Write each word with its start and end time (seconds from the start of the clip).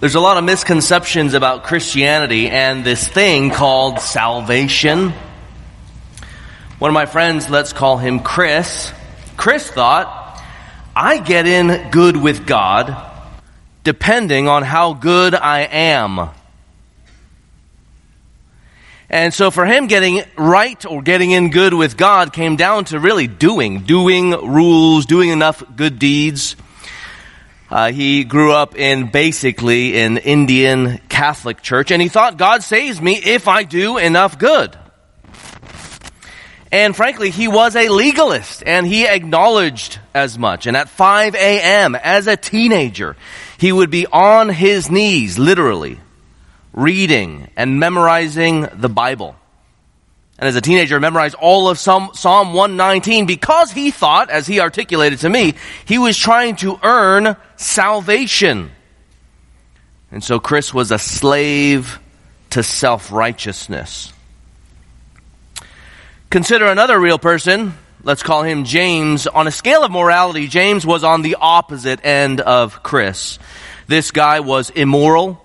There's 0.00 0.14
a 0.14 0.20
lot 0.20 0.38
of 0.38 0.44
misconceptions 0.44 1.34
about 1.34 1.64
Christianity 1.64 2.48
and 2.48 2.86
this 2.86 3.06
thing 3.06 3.50
called 3.50 4.00
salvation. 4.00 5.12
One 6.78 6.88
of 6.88 6.94
my 6.94 7.04
friends, 7.04 7.50
let's 7.50 7.74
call 7.74 7.98
him 7.98 8.20
Chris, 8.20 8.94
Chris 9.36 9.70
thought, 9.70 10.42
I 10.96 11.18
get 11.18 11.46
in 11.46 11.90
good 11.90 12.16
with 12.16 12.46
God 12.46 12.96
depending 13.84 14.48
on 14.48 14.62
how 14.62 14.94
good 14.94 15.34
I 15.34 15.68
am. 15.70 16.30
And 19.10 19.34
so 19.34 19.50
for 19.50 19.66
him, 19.66 19.86
getting 19.86 20.22
right 20.38 20.82
or 20.86 21.02
getting 21.02 21.32
in 21.32 21.50
good 21.50 21.74
with 21.74 21.98
God 21.98 22.32
came 22.32 22.56
down 22.56 22.86
to 22.86 22.98
really 22.98 23.26
doing, 23.26 23.80
doing 23.80 24.30
rules, 24.30 25.04
doing 25.04 25.28
enough 25.28 25.62
good 25.76 25.98
deeds. 25.98 26.56
Uh, 27.70 27.92
he 27.92 28.24
grew 28.24 28.52
up 28.52 28.76
in 28.76 29.10
basically 29.10 30.00
an 30.00 30.16
Indian 30.18 30.98
Catholic 31.08 31.62
church, 31.62 31.92
and 31.92 32.02
he 32.02 32.08
thought 32.08 32.36
God 32.36 32.64
saves 32.64 33.00
me 33.00 33.14
if 33.14 33.46
I 33.46 33.62
do 33.62 33.96
enough 33.96 34.38
good. 34.38 34.76
And 36.72 36.94
frankly, 36.94 37.30
he 37.30 37.46
was 37.48 37.76
a 37.76 37.88
legalist, 37.88 38.62
and 38.66 38.86
he 38.86 39.06
acknowledged 39.06 39.98
as 40.14 40.38
much. 40.38 40.66
And 40.66 40.76
at 40.76 40.88
5 40.88 41.34
a.m., 41.34 41.94
as 41.94 42.26
a 42.26 42.36
teenager, 42.36 43.16
he 43.58 43.72
would 43.72 43.90
be 43.90 44.06
on 44.06 44.48
his 44.48 44.90
knees, 44.90 45.38
literally, 45.38 46.00
reading 46.72 47.50
and 47.56 47.78
memorizing 47.78 48.68
the 48.72 48.88
Bible 48.88 49.36
and 50.40 50.48
as 50.48 50.56
a 50.56 50.62
teenager 50.62 50.98
memorized 50.98 51.34
all 51.34 51.68
of 51.68 51.78
Psalm, 51.78 52.10
Psalm 52.14 52.54
119 52.54 53.26
because 53.26 53.70
he 53.70 53.90
thought, 53.90 54.30
as 54.30 54.46
he 54.46 54.58
articulated 54.58 55.18
to 55.18 55.28
me, 55.28 55.54
he 55.84 55.98
was 55.98 56.16
trying 56.16 56.56
to 56.56 56.80
earn 56.82 57.36
salvation. 57.56 58.70
And 60.10 60.24
so 60.24 60.40
Chris 60.40 60.72
was 60.72 60.92
a 60.92 60.98
slave 60.98 62.00
to 62.50 62.62
self-righteousness. 62.62 64.14
Consider 66.30 66.66
another 66.66 66.98
real 66.98 67.18
person. 67.18 67.74
Let's 68.02 68.22
call 68.22 68.42
him 68.42 68.64
James. 68.64 69.26
On 69.26 69.46
a 69.46 69.50
scale 69.50 69.84
of 69.84 69.92
morality, 69.92 70.48
James 70.48 70.86
was 70.86 71.04
on 71.04 71.20
the 71.20 71.36
opposite 71.38 72.02
end 72.02 72.40
of 72.40 72.82
Chris. 72.82 73.38
This 73.88 74.10
guy 74.10 74.40
was 74.40 74.70
immoral, 74.70 75.44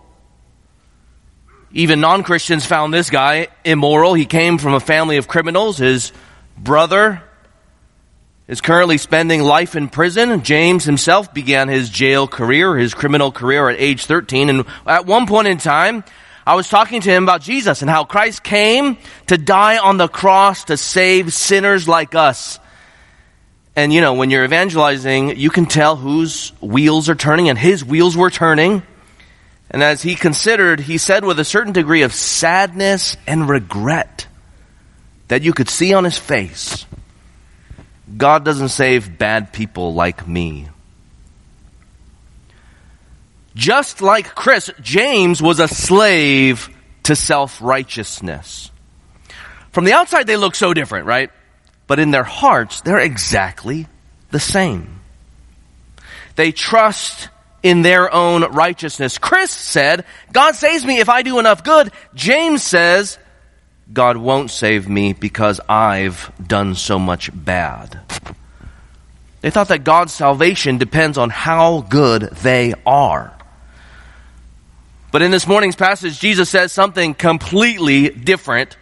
even 1.75 1.99
non-Christians 1.99 2.65
found 2.65 2.93
this 2.93 3.09
guy 3.09 3.49
immoral. 3.65 4.13
He 4.13 4.25
came 4.25 4.57
from 4.57 4.73
a 4.73 4.79
family 4.79 5.17
of 5.17 5.27
criminals. 5.27 5.77
His 5.77 6.13
brother 6.57 7.21
is 8.47 8.61
currently 8.61 8.97
spending 8.97 9.41
life 9.41 9.75
in 9.75 9.89
prison. 9.89 10.41
James 10.41 10.85
himself 10.85 11.33
began 11.33 11.67
his 11.67 11.89
jail 11.89 12.29
career, 12.29 12.77
his 12.77 12.93
criminal 12.93 13.29
career 13.29 13.67
at 13.67 13.77
age 13.77 14.05
13. 14.05 14.49
And 14.49 14.65
at 14.87 15.05
one 15.05 15.27
point 15.27 15.49
in 15.49 15.57
time, 15.57 16.05
I 16.47 16.55
was 16.55 16.69
talking 16.69 17.01
to 17.01 17.09
him 17.09 17.23
about 17.23 17.41
Jesus 17.41 17.81
and 17.81 17.91
how 17.91 18.05
Christ 18.05 18.41
came 18.41 18.97
to 19.27 19.37
die 19.37 19.77
on 19.77 19.97
the 19.97 20.07
cross 20.07 20.63
to 20.65 20.77
save 20.77 21.33
sinners 21.33 21.89
like 21.89 22.15
us. 22.15 22.57
And 23.75 23.91
you 23.91 23.99
know, 23.99 24.13
when 24.13 24.29
you're 24.29 24.45
evangelizing, 24.45 25.35
you 25.35 25.49
can 25.49 25.65
tell 25.65 25.97
whose 25.97 26.53
wheels 26.61 27.09
are 27.09 27.15
turning 27.15 27.49
and 27.49 27.59
his 27.59 27.83
wheels 27.83 28.15
were 28.15 28.29
turning. 28.29 28.81
And 29.69 29.83
as 29.83 30.01
he 30.01 30.15
considered, 30.15 30.79
he 30.79 30.97
said 30.97 31.25
with 31.25 31.39
a 31.39 31.45
certain 31.45 31.73
degree 31.73 32.03
of 32.03 32.13
sadness 32.13 33.17
and 33.27 33.49
regret 33.49 34.27
that 35.27 35.41
you 35.41 35.53
could 35.53 35.69
see 35.69 35.93
on 35.93 36.03
his 36.03 36.17
face, 36.17 36.85
God 38.15 38.45
doesn't 38.45 38.69
save 38.69 39.17
bad 39.17 39.51
people 39.51 39.93
like 39.93 40.27
me. 40.27 40.69
Just 43.55 44.01
like 44.01 44.35
Chris, 44.35 44.69
James 44.81 45.41
was 45.41 45.59
a 45.59 45.67
slave 45.67 46.69
to 47.03 47.15
self-righteousness. 47.15 48.69
From 49.71 49.85
the 49.85 49.93
outside, 49.93 50.27
they 50.27 50.37
look 50.37 50.55
so 50.55 50.73
different, 50.73 51.05
right? 51.05 51.31
But 51.87 51.99
in 51.99 52.11
their 52.11 52.23
hearts, 52.23 52.81
they're 52.81 52.99
exactly 52.99 53.87
the 54.31 54.39
same. 54.39 55.01
They 56.35 56.51
trust 56.51 57.29
in 57.65 57.81
their 57.81 58.13
own 58.13 58.43
righteousness. 58.51 59.17
Chris 59.17 59.49
said, 59.49 60.05
God 60.31 60.53
saves 60.53 60.85
me 60.85 60.99
if 60.99 61.09
I 61.09 61.23
do 61.23 61.39
enough 61.39 61.63
good. 61.63 61.91
James 62.13 62.61
says, 62.61 63.17
God 63.91 64.17
won't 64.17 64.51
save 64.51 64.87
me 64.87 65.13
because 65.13 65.59
I've 65.67 66.31
done 66.47 66.75
so 66.75 66.99
much 66.99 67.31
bad. 67.33 67.99
They 69.41 69.49
thought 69.49 69.69
that 69.69 69.83
God's 69.83 70.13
salvation 70.13 70.77
depends 70.77 71.17
on 71.17 71.31
how 71.31 71.81
good 71.81 72.21
they 72.43 72.75
are. 72.85 73.35
But 75.11 75.23
in 75.23 75.31
this 75.31 75.47
morning's 75.47 75.75
passage, 75.75 76.19
Jesus 76.19 76.51
says 76.51 76.71
something 76.71 77.15
completely 77.15 78.09
different. 78.09 78.77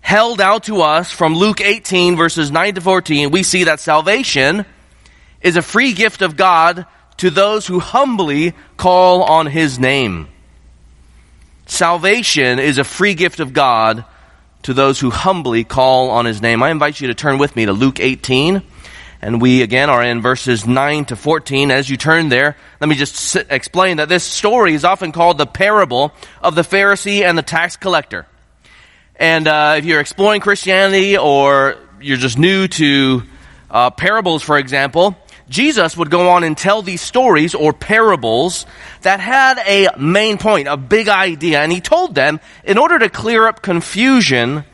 Held 0.00 0.40
out 0.40 0.62
to 0.64 0.82
us 0.82 1.10
from 1.10 1.34
Luke 1.34 1.60
18 1.60 2.14
verses 2.14 2.52
9 2.52 2.76
to 2.76 2.80
14, 2.80 3.32
we 3.32 3.42
see 3.42 3.64
that 3.64 3.80
salvation 3.80 4.64
is 5.40 5.56
a 5.56 5.62
free 5.62 5.92
gift 5.92 6.22
of 6.22 6.36
God 6.36 6.86
to 7.20 7.28
those 7.28 7.66
who 7.66 7.80
humbly 7.80 8.54
call 8.78 9.22
on 9.24 9.44
his 9.44 9.78
name. 9.78 10.26
Salvation 11.66 12.58
is 12.58 12.78
a 12.78 12.84
free 12.84 13.12
gift 13.12 13.40
of 13.40 13.52
God 13.52 14.06
to 14.62 14.72
those 14.72 14.98
who 14.98 15.10
humbly 15.10 15.62
call 15.62 16.08
on 16.08 16.24
his 16.24 16.40
name. 16.40 16.62
I 16.62 16.70
invite 16.70 16.98
you 16.98 17.08
to 17.08 17.14
turn 17.14 17.36
with 17.36 17.54
me 17.56 17.66
to 17.66 17.74
Luke 17.74 18.00
18. 18.00 18.62
And 19.20 19.42
we 19.42 19.60
again 19.60 19.90
are 19.90 20.02
in 20.02 20.22
verses 20.22 20.66
9 20.66 21.04
to 21.06 21.16
14. 21.16 21.70
As 21.70 21.90
you 21.90 21.98
turn 21.98 22.30
there, 22.30 22.56
let 22.80 22.88
me 22.88 22.94
just 22.94 23.36
explain 23.36 23.98
that 23.98 24.08
this 24.08 24.24
story 24.24 24.72
is 24.72 24.86
often 24.86 25.12
called 25.12 25.36
the 25.36 25.46
parable 25.46 26.14
of 26.42 26.54
the 26.54 26.62
Pharisee 26.62 27.20
and 27.20 27.36
the 27.36 27.42
tax 27.42 27.76
collector. 27.76 28.26
And 29.16 29.46
uh, 29.46 29.74
if 29.76 29.84
you're 29.84 30.00
exploring 30.00 30.40
Christianity 30.40 31.18
or 31.18 31.76
you're 32.00 32.16
just 32.16 32.38
new 32.38 32.66
to 32.66 33.22
uh, 33.70 33.90
parables, 33.90 34.42
for 34.42 34.56
example, 34.56 35.18
Jesus 35.50 35.96
would 35.96 36.10
go 36.10 36.30
on 36.30 36.44
and 36.44 36.56
tell 36.56 36.80
these 36.80 37.02
stories 37.02 37.54
or 37.54 37.72
parables 37.72 38.64
that 39.02 39.20
had 39.20 39.58
a 39.66 39.88
main 39.98 40.38
point, 40.38 40.68
a 40.68 40.76
big 40.76 41.08
idea, 41.08 41.60
and 41.60 41.72
he 41.72 41.80
told 41.80 42.14
them 42.14 42.40
in 42.64 42.78
order 42.78 42.98
to 43.00 43.10
clear 43.10 43.46
up 43.46 43.60
confusion 43.60 44.64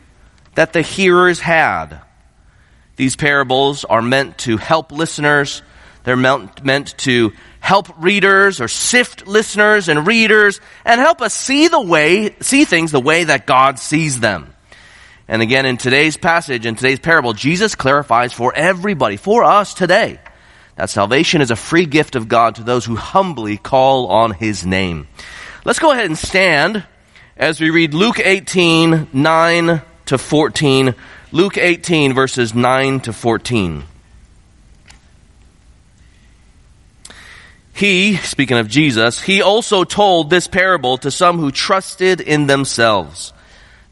that 0.54 0.75
the 0.75 0.82
hearers 0.82 1.41
had. 1.41 2.00
These 2.97 3.16
parables 3.16 3.84
are 3.84 4.03
meant 4.03 4.38
to 4.38 4.59
help 4.59 4.92
listeners. 4.92 5.62
They're 6.04 6.16
meant, 6.16 6.98
to 6.98 7.32
help 7.58 7.88
readers 7.98 8.60
or 8.60 8.69
sift 8.69 9.26
listeners 9.26 9.88
and 9.88 10.06
readers 10.06 10.60
and 10.84 11.00
help 11.00 11.20
us 11.20 11.34
see 11.34 11.69
the 11.69 11.81
way, 11.81 12.37
see 12.41 12.64
things 12.64 12.93
the 12.93 13.00
way 13.00 13.25
that 13.25 13.47
God 13.47 13.78
sees 13.78 14.20
them. 14.20 14.54
And 15.26 15.43
again, 15.43 15.66
in 15.66 15.76
today's 15.76 16.16
passage, 16.16 16.64
in 16.64 16.76
today's 16.76 17.00
parable, 17.00 17.32
Jesus 17.32 17.75
clarifies 17.75 18.32
for 18.32 18.54
everybody, 18.54 19.16
for 19.16 19.43
us 19.43 19.75
today, 19.75 20.20
that 20.76 20.91
salvation 20.91 21.41
is 21.41 21.50
a 21.50 21.56
free 21.56 21.87
gift 21.87 22.16
of 22.16 22.28
God 22.28 22.54
to 22.56 22.62
those 22.62 22.84
who 22.84 22.97
humbly 22.97 23.56
call 23.56 24.06
on 24.09 24.32
His 24.32 24.64
name. 24.64 25.09
Let's 25.64 25.78
go 25.78 25.91
ahead 25.91 26.06
and 26.06 26.19
stand 26.19 26.84
as 27.37 27.60
we 27.60 27.70
read 27.70 27.94
Luke 27.94 28.20
18, 28.20 29.09
9 29.12 29.82
to 30.06 30.19
14. 30.19 30.94
Luke 31.32 31.59
18 31.59 32.14
verses 32.14 32.54
9 32.54 33.00
to 33.00 33.12
14. 33.12 33.84
He, 37.72 38.16
speaking 38.16 38.56
of 38.56 38.69
Jesus, 38.69 39.20
he 39.20 39.43
also 39.43 39.84
told 39.84 40.31
this 40.31 40.47
parable 40.47 40.97
to 40.98 41.10
some 41.10 41.38
who 41.38 41.50
trusted 41.50 42.22
in 42.22 42.47
themselves 42.47 43.34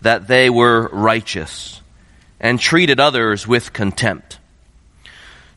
that 0.00 0.26
they 0.26 0.48
were 0.48 0.88
righteous 0.88 1.82
and 2.40 2.58
treated 2.58 2.98
others 2.98 3.46
with 3.46 3.74
contempt. 3.74 4.38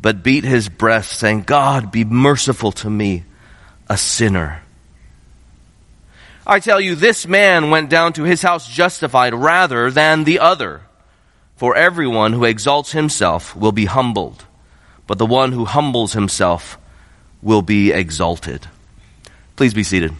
but 0.00 0.22
beat 0.22 0.44
his 0.44 0.68
breast, 0.68 1.12
saying, 1.12 1.42
God, 1.42 1.92
be 1.92 2.04
merciful 2.04 2.72
to 2.72 2.90
me, 2.90 3.24
a 3.88 3.96
sinner. 3.96 4.62
I 6.46 6.58
tell 6.58 6.80
you, 6.80 6.94
this 6.94 7.26
man 7.26 7.70
went 7.70 7.90
down 7.90 8.14
to 8.14 8.24
his 8.24 8.42
house 8.42 8.68
justified 8.68 9.34
rather 9.34 9.90
than 9.90 10.24
the 10.24 10.38
other. 10.38 10.82
For 11.56 11.76
everyone 11.76 12.32
who 12.32 12.44
exalts 12.44 12.92
himself 12.92 13.54
will 13.54 13.72
be 13.72 13.84
humbled, 13.84 14.44
but 15.06 15.18
the 15.18 15.26
one 15.26 15.52
who 15.52 15.66
humbles 15.66 16.14
himself 16.14 16.78
will 17.42 17.60
be 17.60 17.92
exalted. 17.92 18.66
Please 19.56 19.74
be 19.74 19.82
seated. 19.82 20.12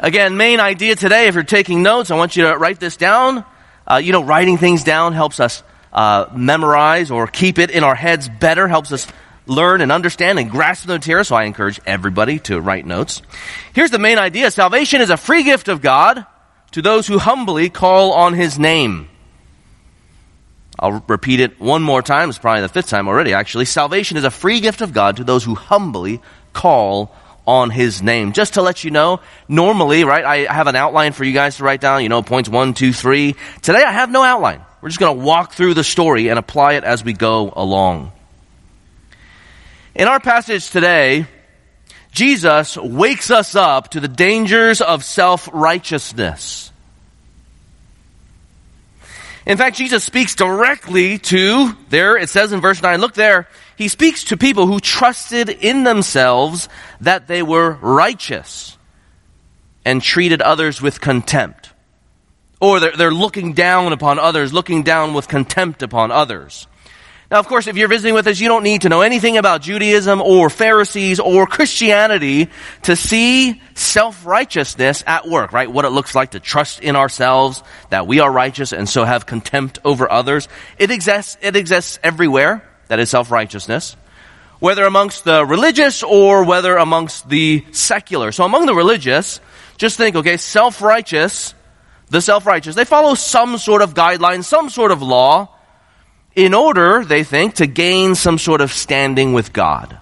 Again, 0.00 0.36
main 0.36 0.58
idea 0.58 0.96
today, 0.96 1.28
if 1.28 1.34
you're 1.34 1.44
taking 1.44 1.82
notes, 1.84 2.10
I 2.10 2.16
want 2.16 2.36
you 2.36 2.44
to 2.44 2.56
write 2.56 2.80
this 2.80 2.96
down. 2.96 3.44
Uh, 3.86 3.96
you 3.96 4.12
know, 4.12 4.22
writing 4.22 4.58
things 4.58 4.82
down 4.82 5.12
helps 5.12 5.38
us 5.38 5.62
uh, 5.98 6.30
memorize 6.32 7.10
or 7.10 7.26
keep 7.26 7.58
it 7.58 7.70
in 7.72 7.82
our 7.82 7.96
heads 7.96 8.28
better, 8.28 8.68
helps 8.68 8.92
us 8.92 9.04
learn 9.46 9.80
and 9.80 9.90
understand 9.90 10.38
and 10.38 10.48
grasp 10.48 10.86
the 10.86 10.92
material. 10.92 11.24
So 11.24 11.34
I 11.34 11.42
encourage 11.42 11.80
everybody 11.84 12.38
to 12.40 12.60
write 12.60 12.86
notes. 12.86 13.20
Here's 13.72 13.90
the 13.90 13.98
main 13.98 14.16
idea. 14.16 14.52
Salvation 14.52 15.00
is 15.00 15.10
a 15.10 15.16
free 15.16 15.42
gift 15.42 15.66
of 15.66 15.82
God 15.82 16.24
to 16.70 16.82
those 16.82 17.08
who 17.08 17.18
humbly 17.18 17.68
call 17.68 18.12
on 18.12 18.34
His 18.34 18.60
name. 18.60 19.08
I'll 20.78 21.02
repeat 21.08 21.40
it 21.40 21.60
one 21.60 21.82
more 21.82 22.00
time. 22.00 22.28
It's 22.28 22.38
probably 22.38 22.60
the 22.60 22.68
fifth 22.68 22.90
time 22.90 23.08
already, 23.08 23.34
actually. 23.34 23.64
Salvation 23.64 24.16
is 24.16 24.22
a 24.22 24.30
free 24.30 24.60
gift 24.60 24.80
of 24.82 24.92
God 24.92 25.16
to 25.16 25.24
those 25.24 25.42
who 25.42 25.56
humbly 25.56 26.20
call 26.52 27.12
on 27.48 27.70
his 27.70 28.02
name. 28.02 28.32
Just 28.34 28.54
to 28.54 28.62
let 28.62 28.84
you 28.84 28.90
know, 28.90 29.20
normally, 29.48 30.04
right, 30.04 30.22
I 30.22 30.52
have 30.52 30.66
an 30.66 30.76
outline 30.76 31.12
for 31.12 31.24
you 31.24 31.32
guys 31.32 31.56
to 31.56 31.64
write 31.64 31.80
down, 31.80 32.02
you 32.02 32.10
know, 32.10 32.22
points 32.22 32.46
one, 32.46 32.74
two, 32.74 32.92
three. 32.92 33.36
Today 33.62 33.82
I 33.82 33.90
have 33.90 34.10
no 34.10 34.22
outline. 34.22 34.60
We're 34.82 34.90
just 34.90 35.00
going 35.00 35.18
to 35.18 35.24
walk 35.24 35.54
through 35.54 35.72
the 35.72 35.82
story 35.82 36.28
and 36.28 36.38
apply 36.38 36.74
it 36.74 36.84
as 36.84 37.02
we 37.02 37.14
go 37.14 37.50
along. 37.56 38.12
In 39.94 40.08
our 40.08 40.20
passage 40.20 40.68
today, 40.68 41.26
Jesus 42.12 42.76
wakes 42.76 43.30
us 43.30 43.54
up 43.56 43.92
to 43.92 44.00
the 44.00 44.08
dangers 44.08 44.82
of 44.82 45.02
self-righteousness. 45.02 46.70
In 49.46 49.56
fact, 49.56 49.78
Jesus 49.78 50.04
speaks 50.04 50.34
directly 50.34 51.16
to, 51.16 51.74
there 51.88 52.18
it 52.18 52.28
says 52.28 52.52
in 52.52 52.60
verse 52.60 52.82
9, 52.82 53.00
look 53.00 53.14
there, 53.14 53.48
he 53.78 53.86
speaks 53.86 54.24
to 54.24 54.36
people 54.36 54.66
who 54.66 54.80
trusted 54.80 55.48
in 55.48 55.84
themselves 55.84 56.68
that 57.00 57.28
they 57.28 57.44
were 57.44 57.70
righteous 57.80 58.76
and 59.84 60.02
treated 60.02 60.42
others 60.42 60.82
with 60.82 61.00
contempt. 61.00 61.72
Or 62.60 62.80
they're, 62.80 62.96
they're 62.96 63.12
looking 63.12 63.52
down 63.52 63.92
upon 63.92 64.18
others, 64.18 64.52
looking 64.52 64.82
down 64.82 65.14
with 65.14 65.28
contempt 65.28 65.84
upon 65.84 66.10
others. 66.10 66.66
Now, 67.30 67.38
of 67.38 67.46
course, 67.46 67.68
if 67.68 67.76
you're 67.76 67.86
visiting 67.86 68.14
with 68.14 68.26
us, 68.26 68.40
you 68.40 68.48
don't 68.48 68.64
need 68.64 68.82
to 68.82 68.88
know 68.88 69.02
anything 69.02 69.36
about 69.36 69.62
Judaism 69.62 70.20
or 70.22 70.50
Pharisees 70.50 71.20
or 71.20 71.46
Christianity 71.46 72.48
to 72.82 72.96
see 72.96 73.62
self-righteousness 73.74 75.04
at 75.06 75.28
work, 75.28 75.52
right? 75.52 75.70
What 75.70 75.84
it 75.84 75.90
looks 75.90 76.16
like 76.16 76.32
to 76.32 76.40
trust 76.40 76.80
in 76.80 76.96
ourselves 76.96 77.62
that 77.90 78.08
we 78.08 78.18
are 78.18 78.32
righteous 78.32 78.72
and 78.72 78.88
so 78.88 79.04
have 79.04 79.24
contempt 79.24 79.78
over 79.84 80.10
others. 80.10 80.48
It 80.80 80.90
exists, 80.90 81.36
it 81.40 81.54
exists 81.54 82.00
everywhere. 82.02 82.64
That 82.88 83.00
is 83.00 83.10
self-righteousness. 83.10 83.96
Whether 84.58 84.84
amongst 84.84 85.24
the 85.24 85.44
religious 85.44 86.02
or 86.02 86.44
whether 86.44 86.76
amongst 86.76 87.28
the 87.28 87.64
secular. 87.70 88.32
So 88.32 88.44
among 88.44 88.66
the 88.66 88.74
religious, 88.74 89.40
just 89.76 89.96
think, 89.96 90.16
okay, 90.16 90.36
self-righteous, 90.36 91.54
the 92.10 92.20
self-righteous, 92.20 92.74
they 92.74 92.84
follow 92.84 93.14
some 93.14 93.56
sort 93.58 93.82
of 93.82 93.94
guideline, 93.94 94.42
some 94.42 94.68
sort 94.68 94.90
of 94.90 95.00
law, 95.00 95.54
in 96.34 96.54
order, 96.54 97.04
they 97.04 97.24
think, 97.24 97.54
to 97.56 97.66
gain 97.66 98.14
some 98.14 98.38
sort 98.38 98.60
of 98.60 98.72
standing 98.72 99.32
with 99.32 99.52
God. 99.52 99.98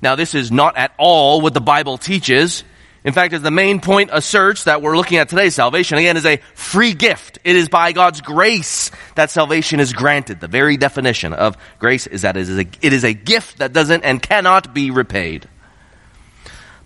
Now, 0.00 0.16
this 0.16 0.34
is 0.34 0.50
not 0.50 0.76
at 0.76 0.92
all 0.98 1.40
what 1.40 1.54
the 1.54 1.60
Bible 1.60 1.96
teaches. 1.96 2.64
In 3.04 3.12
fact, 3.12 3.34
as 3.34 3.42
the 3.42 3.50
main 3.50 3.80
point 3.80 4.10
asserts 4.12 4.64
that 4.64 4.80
we're 4.80 4.96
looking 4.96 5.18
at 5.18 5.28
today, 5.28 5.50
salvation 5.50 5.98
again 5.98 6.16
is 6.16 6.24
a 6.24 6.36
free 6.54 6.94
gift. 6.94 7.40
It 7.42 7.56
is 7.56 7.68
by 7.68 7.90
God's 7.92 8.20
grace 8.20 8.92
that 9.16 9.30
salvation 9.30 9.80
is 9.80 9.92
granted. 9.92 10.38
The 10.38 10.46
very 10.46 10.76
definition 10.76 11.32
of 11.32 11.56
grace 11.80 12.06
is 12.06 12.22
that 12.22 12.36
it 12.36 12.48
is 12.48 12.58
a, 12.58 12.66
it 12.80 12.92
is 12.92 13.04
a 13.04 13.12
gift 13.12 13.58
that 13.58 13.72
doesn't 13.72 14.04
and 14.04 14.22
cannot 14.22 14.72
be 14.72 14.92
repaid. 14.92 15.48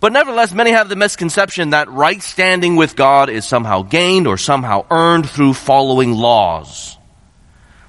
But 0.01 0.13
nevertheless, 0.13 0.53
many 0.53 0.71
have 0.71 0.89
the 0.89 0.97
misconception 0.97 1.71
that 1.71 1.91
right 1.91 2.23
standing 2.23 2.77
with 2.77 2.97
God 2.97 3.29
is 3.29 3.45
somehow 3.45 3.83
gained 3.83 4.27
or 4.27 4.39
somehow 4.39 4.87
earned 4.91 5.29
through 5.29 5.55
following 5.55 6.13
laws. 6.13 6.97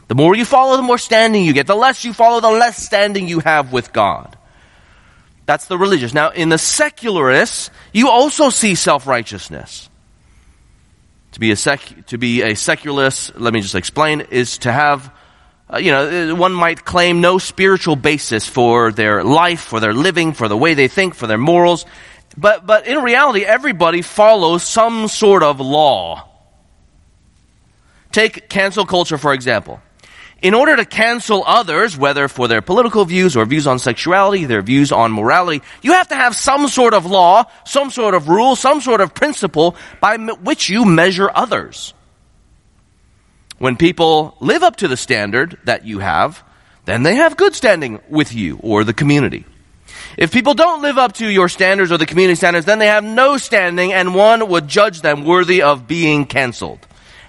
The 0.08 0.16
more 0.16 0.36
you 0.36 0.46
follow, 0.46 0.78
the 0.78 0.84
more 0.84 0.98
standing 0.98 1.44
you 1.44 1.54
get. 1.54 1.68
The 1.68 1.76
less 1.76 2.06
you 2.06 2.14
follow, 2.14 2.40
the 2.40 2.50
less 2.50 2.78
standing 2.78 3.28
you 3.28 3.40
have 3.40 3.74
with 3.74 3.92
God. 3.92 4.37
That's 5.48 5.66
the 5.66 5.78
religious. 5.78 6.14
Now, 6.14 6.30
in 6.30 6.50
the 6.50 6.58
secularists, 6.60 7.72
you 7.94 8.10
also 8.10 8.52
see 8.52 8.76
self-righteousness. 8.76 9.90
To 11.32 11.40
be 11.40 11.52
a 11.52 11.56
sec, 11.56 11.82
to 12.08 12.18
be 12.18 12.42
a 12.42 12.56
secularist, 12.56 13.40
let 13.40 13.54
me 13.54 13.62
just 13.62 13.74
explain, 13.74 14.22
is 14.22 14.60
to 14.60 14.72
have 14.72 15.12
uh, 15.72 15.78
you 15.78 15.92
know, 15.92 16.32
uh, 16.32 16.36
one 16.36 16.54
might 16.54 16.86
claim 16.86 17.20
no 17.20 17.38
spiritual 17.38 17.96
basis 17.96 18.48
for 18.48 18.92
their 18.92 19.24
life, 19.24 19.62
for 19.62 19.80
their 19.80 19.94
living, 19.94 20.34
for 20.34 20.48
the 20.48 20.56
way 20.56 20.74
they 20.74 20.88
think, 20.88 21.14
for 21.14 21.28
their 21.28 21.38
morals. 21.38 21.86
But, 22.38 22.66
but 22.66 22.88
in 22.88 23.00
reality, 23.04 23.44
everybody 23.44 24.02
follows 24.02 24.64
some 24.64 25.08
sort 25.08 25.44
of 25.44 25.60
law. 25.60 26.30
Take 28.12 28.48
cancel 28.48 28.86
culture, 28.86 29.18
for 29.18 29.34
example. 29.34 29.82
In 30.42 30.54
order 30.54 30.76
to 30.76 30.86
cancel 30.86 31.44
others, 31.46 31.98
whether 31.98 32.28
for 32.28 32.48
their 32.48 32.62
political 32.62 33.06
views 33.06 33.36
or 33.36 33.46
views 33.46 33.66
on 33.66 33.80
sexuality, 33.80 34.46
their 34.46 34.62
views 34.62 34.92
on 34.92 35.12
morality, 35.12 35.64
you 35.82 35.94
have 35.94 36.10
to 36.10 36.16
have 36.16 36.36
some 36.36 36.68
sort 36.68 36.94
of 36.94 37.08
law, 37.08 37.46
some 37.66 37.90
sort 37.90 38.14
of 38.14 38.30
rule, 38.30 38.56
some 38.56 38.80
sort 38.80 39.02
of 39.02 39.16
principle 39.16 39.76
by 40.00 40.18
which 40.18 40.70
you 40.70 40.86
measure 40.86 41.32
others. 41.34 41.94
When 43.58 43.78
people 43.78 44.38
live 44.40 44.62
up 44.62 44.76
to 44.78 44.88
the 44.88 44.98
standard 44.98 45.58
that 45.64 45.86
you 45.86 46.00
have, 46.00 46.44
then 46.86 47.02
they 47.02 47.16
have 47.16 47.36
good 47.36 47.56
standing 47.56 48.00
with 48.08 48.34
you 48.34 48.60
or 48.62 48.84
the 48.84 48.94
community. 48.94 49.46
If 50.18 50.32
people 50.32 50.54
don't 50.54 50.82
live 50.84 50.98
up 50.98 51.14
to 51.14 51.28
your 51.28 51.50
standards 51.50 51.92
or 51.92 51.98
the 51.98 52.06
community 52.06 52.36
standards, 52.36 52.66
then 52.66 52.80
they 52.80 52.88
have 52.88 53.04
no 53.04 53.38
standing 53.38 53.92
and 53.94 54.14
one 54.14 54.48
would 54.48 54.68
judge 54.68 55.02
them 55.02 55.26
worthy 55.26 55.64
of 55.64 55.88
being 55.88 56.26
canceled. 56.26 56.80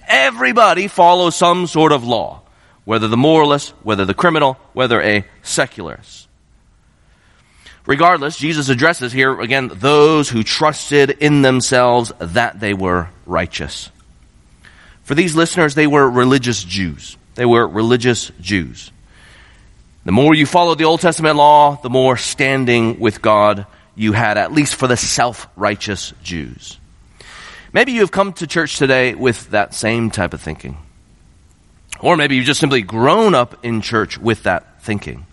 Everybody 0.07 0.87
follows 0.87 1.35
some 1.35 1.67
sort 1.67 1.91
of 1.91 2.03
law, 2.03 2.41
whether 2.89 3.07
the 3.07 3.15
moralist, 3.15 3.69
whether 3.83 4.03
the 4.03 4.15
criminal, 4.15 4.57
whether 4.73 4.99
a 4.99 5.23
secularist. 5.43 6.27
Regardless, 7.85 8.35
Jesus 8.35 8.67
addresses 8.67 9.11
here 9.13 9.39
again 9.39 9.69
those 9.71 10.27
who 10.27 10.41
trusted 10.41 11.11
in 11.11 11.43
themselves 11.43 12.11
that 12.17 12.59
they 12.59 12.73
were 12.73 13.07
righteous. 13.27 13.91
For 15.03 15.13
these 15.13 15.35
listeners, 15.35 15.75
they 15.75 15.85
were 15.85 16.09
religious 16.09 16.63
Jews. 16.63 17.15
They 17.35 17.45
were 17.45 17.67
religious 17.67 18.31
Jews. 18.41 18.91
The 20.03 20.11
more 20.11 20.33
you 20.33 20.47
followed 20.47 20.79
the 20.79 20.85
Old 20.85 21.01
Testament 21.01 21.35
law, 21.35 21.79
the 21.83 21.91
more 21.91 22.17
standing 22.17 22.99
with 22.99 23.21
God 23.21 23.67
you 23.93 24.13
had, 24.13 24.39
at 24.39 24.51
least 24.51 24.73
for 24.73 24.87
the 24.87 24.97
self-righteous 24.97 26.15
Jews. 26.23 26.79
Maybe 27.71 27.91
you've 27.91 28.09
come 28.09 28.33
to 28.33 28.47
church 28.47 28.79
today 28.79 29.13
with 29.13 29.51
that 29.51 29.75
same 29.75 30.09
type 30.09 30.33
of 30.33 30.41
thinking. 30.41 30.79
Or 32.01 32.15
maybe 32.15 32.35
you've 32.35 32.45
just 32.45 32.59
simply 32.59 32.81
grown 32.81 33.35
up 33.35 33.63
in 33.65 33.81
church 33.81 34.17
with 34.17 34.43
that 34.43 34.81
thinking. 34.81 35.25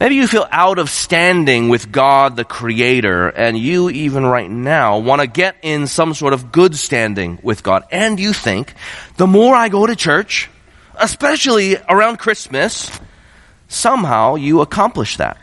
Maybe 0.00 0.16
you 0.16 0.26
feel 0.26 0.48
out 0.50 0.80
of 0.80 0.90
standing 0.90 1.68
with 1.68 1.92
God 1.92 2.34
the 2.34 2.44
Creator, 2.44 3.28
and 3.28 3.56
you 3.56 3.88
even 3.88 4.26
right 4.26 4.50
now 4.50 4.98
want 4.98 5.20
to 5.20 5.28
get 5.28 5.54
in 5.62 5.86
some 5.86 6.12
sort 6.12 6.32
of 6.32 6.50
good 6.50 6.74
standing 6.74 7.38
with 7.40 7.62
God. 7.62 7.84
And 7.92 8.18
you 8.18 8.32
think, 8.32 8.74
the 9.16 9.28
more 9.28 9.54
I 9.54 9.68
go 9.68 9.86
to 9.86 9.94
church, 9.94 10.50
especially 10.96 11.76
around 11.88 12.18
Christmas, 12.18 12.90
somehow 13.68 14.34
you 14.34 14.60
accomplish 14.60 15.18
that. 15.18 15.38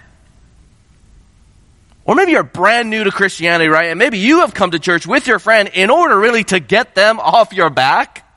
Or 2.04 2.16
maybe 2.16 2.32
you're 2.32 2.44
brand 2.44 2.90
new 2.90 3.06
to 3.06 3.12
Christianity, 3.12 3.70
right? 3.70 3.92
And 3.92 4.00
maybe 4.00 4.18
you 4.18 4.42
have 4.42 4.54
come 4.54 4.72
to 4.72 4.80
church 4.80 5.08
with 5.08 5.26
your 5.26 5.40
friend 5.40 5.70
in 5.74 5.90
order 5.90 6.20
really 6.20 6.44
to 6.46 6.60
get 6.60 6.96
them 6.96 7.20
off 7.20 7.54
your 7.54 7.70
back 7.70 8.29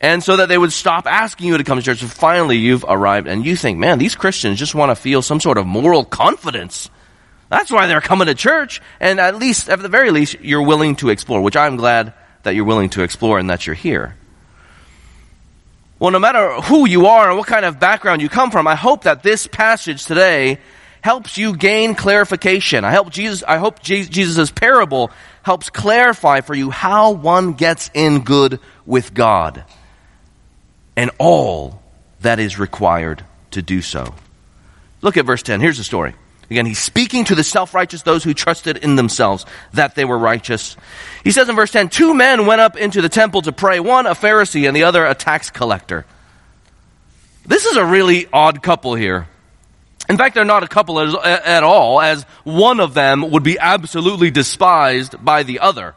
and 0.00 0.22
so 0.22 0.36
that 0.36 0.48
they 0.48 0.58
would 0.58 0.72
stop 0.72 1.06
asking 1.06 1.48
you 1.48 1.58
to 1.58 1.64
come 1.64 1.78
to 1.78 1.84
church. 1.84 2.02
And 2.02 2.10
finally, 2.10 2.56
you've 2.56 2.84
arrived 2.86 3.26
and 3.26 3.44
you 3.44 3.56
think, 3.56 3.78
man, 3.78 3.98
these 3.98 4.14
Christians 4.14 4.58
just 4.58 4.74
want 4.74 4.90
to 4.90 4.94
feel 4.94 5.22
some 5.22 5.40
sort 5.40 5.58
of 5.58 5.66
moral 5.66 6.04
confidence. 6.04 6.88
That's 7.48 7.70
why 7.70 7.86
they're 7.86 8.00
coming 8.00 8.26
to 8.26 8.34
church. 8.34 8.80
And 9.00 9.18
at 9.18 9.36
least, 9.36 9.68
at 9.68 9.80
the 9.80 9.88
very 9.88 10.10
least, 10.10 10.40
you're 10.40 10.62
willing 10.62 10.96
to 10.96 11.08
explore, 11.08 11.40
which 11.40 11.56
I'm 11.56 11.76
glad 11.76 12.12
that 12.44 12.54
you're 12.54 12.64
willing 12.64 12.90
to 12.90 13.02
explore 13.02 13.38
and 13.38 13.50
that 13.50 13.66
you're 13.66 13.74
here. 13.74 14.14
Well, 15.98 16.12
no 16.12 16.20
matter 16.20 16.60
who 16.60 16.86
you 16.86 17.06
are 17.06 17.30
and 17.30 17.38
what 17.38 17.48
kind 17.48 17.64
of 17.64 17.80
background 17.80 18.22
you 18.22 18.28
come 18.28 18.52
from, 18.52 18.68
I 18.68 18.76
hope 18.76 19.02
that 19.02 19.24
this 19.24 19.48
passage 19.48 20.04
today 20.04 20.58
helps 21.00 21.36
you 21.36 21.56
gain 21.56 21.96
clarification. 21.96 22.84
I 22.84 22.92
hope 22.92 23.10
Jesus, 23.10 23.42
I 23.42 23.56
hope 23.56 23.82
Jesus' 23.82 24.52
parable 24.52 25.10
helps 25.42 25.70
clarify 25.70 26.42
for 26.42 26.54
you 26.54 26.70
how 26.70 27.12
one 27.12 27.54
gets 27.54 27.90
in 27.94 28.22
good 28.22 28.60
with 28.86 29.12
God 29.12 29.64
and 30.98 31.12
all 31.18 31.80
that 32.22 32.40
is 32.40 32.58
required 32.58 33.24
to 33.52 33.62
do 33.62 33.80
so. 33.80 34.16
Look 35.00 35.16
at 35.16 35.24
verse 35.24 35.44
10. 35.44 35.60
Here's 35.60 35.78
the 35.78 35.84
story. 35.84 36.16
Again, 36.50 36.66
he's 36.66 36.80
speaking 36.80 37.24
to 37.26 37.36
the 37.36 37.44
self-righteous, 37.44 38.02
those 38.02 38.24
who 38.24 38.34
trusted 38.34 38.78
in 38.78 38.96
themselves 38.96 39.46
that 39.74 39.94
they 39.94 40.04
were 40.04 40.18
righteous. 40.18 40.76
He 41.22 41.30
says 41.30 41.48
in 41.48 41.54
verse 41.54 41.70
10, 41.70 41.90
two 41.90 42.14
men 42.14 42.46
went 42.46 42.60
up 42.60 42.76
into 42.76 43.00
the 43.00 43.08
temple 43.08 43.42
to 43.42 43.52
pray, 43.52 43.78
one 43.78 44.06
a 44.06 44.14
Pharisee 44.16 44.66
and 44.66 44.74
the 44.74 44.82
other 44.82 45.06
a 45.06 45.14
tax 45.14 45.50
collector. 45.50 46.04
This 47.46 47.64
is 47.64 47.76
a 47.76 47.84
really 47.84 48.26
odd 48.32 48.60
couple 48.60 48.96
here. 48.96 49.28
In 50.08 50.16
fact, 50.16 50.34
they're 50.34 50.44
not 50.44 50.64
a 50.64 50.68
couple 50.68 50.98
at 51.24 51.62
all, 51.62 52.00
as 52.00 52.24
one 52.42 52.80
of 52.80 52.94
them 52.94 53.30
would 53.30 53.44
be 53.44 53.56
absolutely 53.56 54.32
despised 54.32 55.24
by 55.24 55.44
the 55.44 55.60
other. 55.60 55.94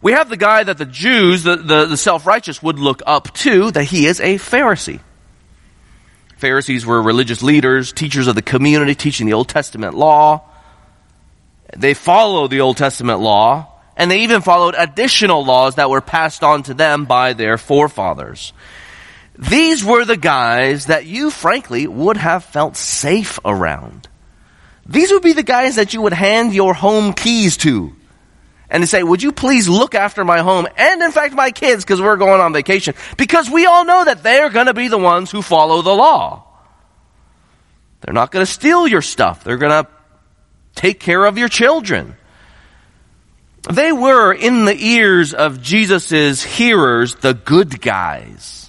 We 0.00 0.12
have 0.12 0.28
the 0.28 0.36
guy 0.36 0.62
that 0.62 0.78
the 0.78 0.86
Jews, 0.86 1.42
the, 1.42 1.56
the, 1.56 1.86
the 1.86 1.96
self-righteous, 1.96 2.62
would 2.62 2.78
look 2.78 3.02
up 3.06 3.34
to, 3.34 3.70
that 3.72 3.84
he 3.84 4.06
is 4.06 4.20
a 4.20 4.36
Pharisee. 4.36 5.00
Pharisees 6.36 6.86
were 6.86 7.02
religious 7.02 7.42
leaders, 7.42 7.92
teachers 7.92 8.28
of 8.28 8.36
the 8.36 8.42
community, 8.42 8.94
teaching 8.94 9.26
the 9.26 9.32
Old 9.32 9.48
Testament 9.48 9.94
law. 9.94 10.42
They 11.76 11.94
followed 11.94 12.50
the 12.50 12.60
Old 12.60 12.76
Testament 12.76 13.18
law, 13.18 13.66
and 13.96 14.08
they 14.08 14.20
even 14.20 14.40
followed 14.40 14.76
additional 14.78 15.44
laws 15.44 15.74
that 15.74 15.90
were 15.90 16.00
passed 16.00 16.44
on 16.44 16.62
to 16.64 16.74
them 16.74 17.04
by 17.04 17.32
their 17.32 17.58
forefathers. 17.58 18.52
These 19.36 19.84
were 19.84 20.04
the 20.04 20.16
guys 20.16 20.86
that 20.86 21.06
you, 21.06 21.30
frankly, 21.30 21.88
would 21.88 22.16
have 22.16 22.44
felt 22.44 22.76
safe 22.76 23.40
around. 23.44 24.08
These 24.86 25.10
would 25.10 25.22
be 25.22 25.32
the 25.32 25.42
guys 25.42 25.74
that 25.74 25.92
you 25.92 26.02
would 26.02 26.12
hand 26.12 26.54
your 26.54 26.72
home 26.72 27.12
keys 27.12 27.56
to 27.58 27.94
and 28.70 28.82
to 28.82 28.86
say, 28.86 29.02
would 29.02 29.22
you 29.22 29.32
please 29.32 29.68
look 29.68 29.94
after 29.94 30.24
my 30.24 30.40
home 30.40 30.66
and 30.76 31.02
in 31.02 31.10
fact 31.10 31.34
my 31.34 31.50
kids 31.50 31.84
because 31.84 32.00
we're 32.00 32.16
going 32.16 32.40
on 32.40 32.52
vacation 32.52 32.94
because 33.16 33.50
we 33.50 33.66
all 33.66 33.84
know 33.84 34.04
that 34.04 34.22
they're 34.22 34.50
going 34.50 34.66
to 34.66 34.74
be 34.74 34.88
the 34.88 34.98
ones 34.98 35.30
who 35.30 35.42
follow 35.42 35.82
the 35.82 35.94
law. 35.94 36.44
They're 38.00 38.14
not 38.14 38.30
going 38.30 38.44
to 38.44 38.50
steal 38.50 38.86
your 38.86 39.02
stuff. 39.02 39.42
They're 39.42 39.56
going 39.56 39.84
to 39.84 39.90
take 40.74 41.00
care 41.00 41.24
of 41.24 41.38
your 41.38 41.48
children. 41.48 42.16
They 43.70 43.92
were 43.92 44.32
in 44.32 44.64
the 44.64 44.76
ears 44.76 45.34
of 45.34 45.60
Jesus' 45.60 46.42
hearers, 46.42 47.16
the 47.16 47.34
good 47.34 47.80
guys. 47.80 48.67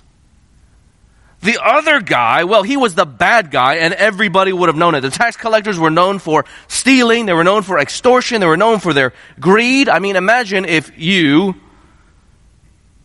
The 1.41 1.57
other 1.63 2.01
guy, 2.01 2.43
well, 2.43 2.63
he 2.63 2.75
was 2.75 2.95
the 2.95 3.05
bad 3.05 3.49
guy 3.49 3.75
and 3.75 3.93
everybody 3.93 4.51
would 4.51 4.67
have 4.67 4.75
known 4.75 4.95
it. 4.95 5.01
The 5.01 5.09
tax 5.09 5.37
collectors 5.37 5.79
were 5.79 5.89
known 5.89 6.19
for 6.19 6.43
stealing. 6.67 7.25
They 7.25 7.33
were 7.33 7.45
known 7.45 7.63
for 7.63 7.79
extortion. 7.79 8.41
They 8.41 8.47
were 8.47 8.57
known 8.57 8.79
for 8.79 8.93
their 8.93 9.13
greed. 9.39 9.87
I 9.87 9.99
mean, 9.99 10.17
imagine 10.17 10.65
if 10.65 10.91
you 10.99 11.55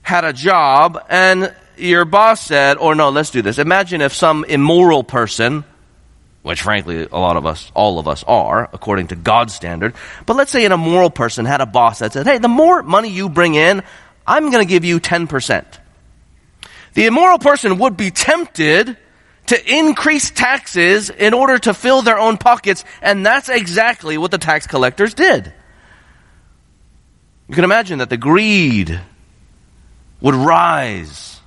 had 0.03 0.25
a 0.25 0.33
job 0.33 1.01
and 1.09 1.55
your 1.77 2.05
boss 2.05 2.41
said, 2.41 2.77
or 2.77 2.97
no, 2.97 3.11
let's 3.11 3.31
do 3.31 3.41
this. 3.41 3.59
Imagine 3.59 4.01
if 4.01 4.13
some 4.13 4.45
immoral 4.45 5.05
person, 5.05 5.65
which 6.43 6.63
frankly 6.63 7.07
a 7.11 7.19
lot 7.19 7.37
of 7.37 7.47
us, 7.47 7.71
all 7.73 8.01
of 8.01 8.09
us 8.09 8.25
are, 8.27 8.69
according 8.73 9.09
to 9.09 9.17
God's 9.17 9.55
standard, 9.55 9.95
but 10.27 10.35
let's 10.35 10.51
say 10.51 10.65
an 10.65 10.73
immoral 10.73 11.11
person 11.11 11.45
had 11.45 11.61
a 11.61 11.67
boss 11.67 12.01
that 12.01 12.13
said, 12.13 12.27
hey, 12.27 12.39
the 12.39 12.49
more 12.49 12.83
money 12.83 13.11
you 13.11 13.29
bring 13.29 13.55
in, 13.55 13.85
I'm 14.27 14.51
going 14.51 14.65
to 14.65 14.69
give 14.69 14.85
you 14.85 14.99
10% 14.99 15.65
the 16.95 17.07
immoral 17.07 17.39
person 17.39 17.79
would 17.79 17.97
be 17.97 18.11
tempted 18.11 18.97
to 19.47 19.73
increase 19.73 20.31
taxes 20.31 21.11
in 21.11 21.35
order 21.35 21.59
to 21.59 21.75
fill 21.75 22.03
their 22.03 22.19
own 22.19 22.39
pockets, 22.39 22.85
and 23.03 23.27
that's 23.27 23.49
exactly 23.49 24.17
what 24.17 24.31
the 24.31 24.39
tax 24.39 24.67
collectors 24.67 25.13
did. 25.15 25.53
You 27.49 27.55
can 27.55 27.65
imagine 27.65 27.99
that 27.99 28.09
the 28.09 28.17
greed 28.17 28.99
would 30.21 30.35
rise. 30.35 31.41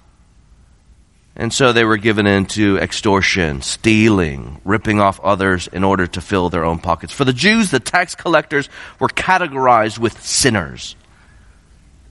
And 1.36 1.54
so 1.54 1.72
they 1.72 1.86
were 1.86 1.98
given 1.98 2.26
into 2.28 2.78
extortion, 2.78 3.62
stealing, 3.62 4.62
ripping 4.66 5.00
off 5.00 5.20
others 5.22 5.68
in 5.68 5.84
order 5.84 6.08
to 6.08 6.22
fill 6.22 6.50
their 6.50 6.66
own 6.66 6.80
pockets. 6.80 7.14
For 7.14 7.26
the 7.26 7.34
Jews, 7.34 7.72
the 7.72 7.80
tax 7.80 8.16
collectors 8.16 8.70
were 9.00 9.08
categorized 9.08 10.00
with 10.00 10.22
sinners. 10.24 10.96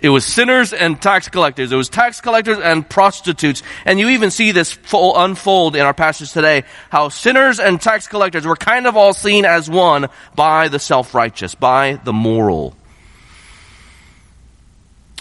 It 0.07 0.11
was 0.11 0.25
sinners 0.25 0.73
and 0.73 1.03
tax 1.03 1.29
collectors. 1.29 1.73
It 1.73 1.77
was 1.77 1.89
tax 1.89 2.21
collectors 2.21 2.59
and 2.59 2.89
prostitutes. 2.89 3.65
And 3.85 3.99
you 3.99 4.11
even 4.11 4.31
see 4.31 4.53
this 4.53 4.79
unfold 4.93 5.75
in 5.75 5.83
our 5.83 5.93
passage 5.93 6.31
today, 6.31 6.63
how 6.91 7.09
sinners 7.09 7.59
and 7.59 7.81
tax 7.81 8.07
collectors 8.07 8.47
were 8.47 8.55
kind 8.55 8.87
of 8.87 8.97
all 8.97 9.13
seen 9.13 9.45
as 9.45 9.69
one 9.69 10.07
by 10.37 10.69
the 10.69 10.79
self-righteous, 10.79 11.57
by 11.57 11.99
the 12.05 12.13
moral. 12.13 12.77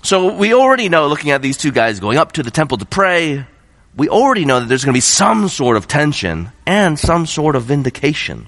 So 0.04 0.36
we 0.36 0.54
already 0.54 0.88
know, 0.88 1.08
looking 1.08 1.32
at 1.32 1.42
these 1.42 1.58
two 1.58 1.72
guys 1.72 2.00
going 2.00 2.20
up 2.20 2.34
to 2.34 2.44
the 2.44 2.52
temple 2.52 2.78
to 2.78 2.86
pray, 2.86 3.44
we 3.98 4.08
already 4.08 4.46
know 4.46 4.60
that 4.60 4.68
there's 4.68 4.86
going 4.86 4.94
to 4.94 4.98
be 4.98 5.02
some 5.02 5.48
sort 5.48 5.78
of 5.78 5.88
tension 5.88 6.52
and 6.68 7.00
some 7.00 7.26
sort 7.26 7.56
of 7.56 7.64
vindication. 7.64 8.48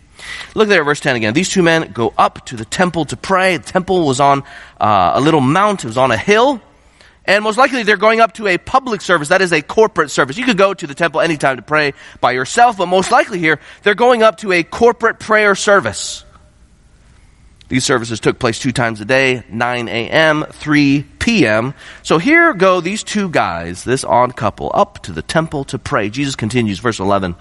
Look 0.55 0.69
there 0.69 0.81
at 0.81 0.86
verse 0.86 1.00
10 1.00 1.15
again. 1.15 1.34
These 1.34 1.50
two 1.50 1.63
men 1.63 1.91
go 1.91 2.13
up 2.17 2.46
to 2.48 2.55
the 2.55 2.65
temple 2.65 3.05
to 3.05 3.17
pray. 3.17 3.57
The 3.57 3.72
temple 3.72 4.05
was 4.05 4.19
on 4.19 4.43
uh, 4.79 5.12
a 5.15 5.22
little 5.22 5.41
mount, 5.41 5.84
it 5.84 5.88
was 5.88 5.98
on 5.98 6.12
a 6.12 6.17
hill. 6.17 6.62
And 7.25 7.43
most 7.43 7.57
likely 7.57 7.84
they're 7.84 7.98
going 7.98 8.22
up 8.22 8.34
to 8.36 8.48
a 8.48 8.57
public 8.57 9.01
service. 9.01 9.27
That 9.27 9.41
is 9.41 9.51
a 9.51 9.62
corporate 9.62 10.12
service. 10.12 10.38
You 10.38 10.46
could 10.46 10.57
go 10.57 10.74
to 10.74 10.88
the 10.88 10.96
temple 10.96 11.19
anytime 11.19 11.57
to 11.57 11.62
pray 11.62 11.93
by 12.22 12.31
yourself, 12.31 12.77
but 12.77 12.86
most 12.86 13.12
likely 13.12 13.38
here, 13.38 13.60
they're 13.84 13.96
going 13.96 14.24
up 14.24 14.38
to 14.38 14.53
a 14.53 14.63
corporate 14.63 15.19
prayer 15.19 15.53
service. 15.53 16.24
These 17.67 17.84
services 17.84 18.22
took 18.22 18.39
place 18.39 18.60
two 18.60 18.72
times 18.72 19.01
a 19.01 19.05
day, 19.05 19.43
9 19.50 19.89
a.m., 19.89 20.46
3 20.50 21.05
p.m. 21.19 21.74
So 22.01 22.17
here 22.17 22.53
go 22.53 22.79
these 22.79 23.03
two 23.03 23.27
guys, 23.27 23.84
this 23.84 24.05
odd 24.05 24.38
couple, 24.38 24.72
up 24.74 25.03
to 25.03 25.12
the 25.12 25.22
temple 25.22 25.65
to 25.65 25.77
pray. 25.77 26.10
Jesus 26.10 26.38
continues, 26.38 26.79
verse 26.79 27.01
11 27.01 27.36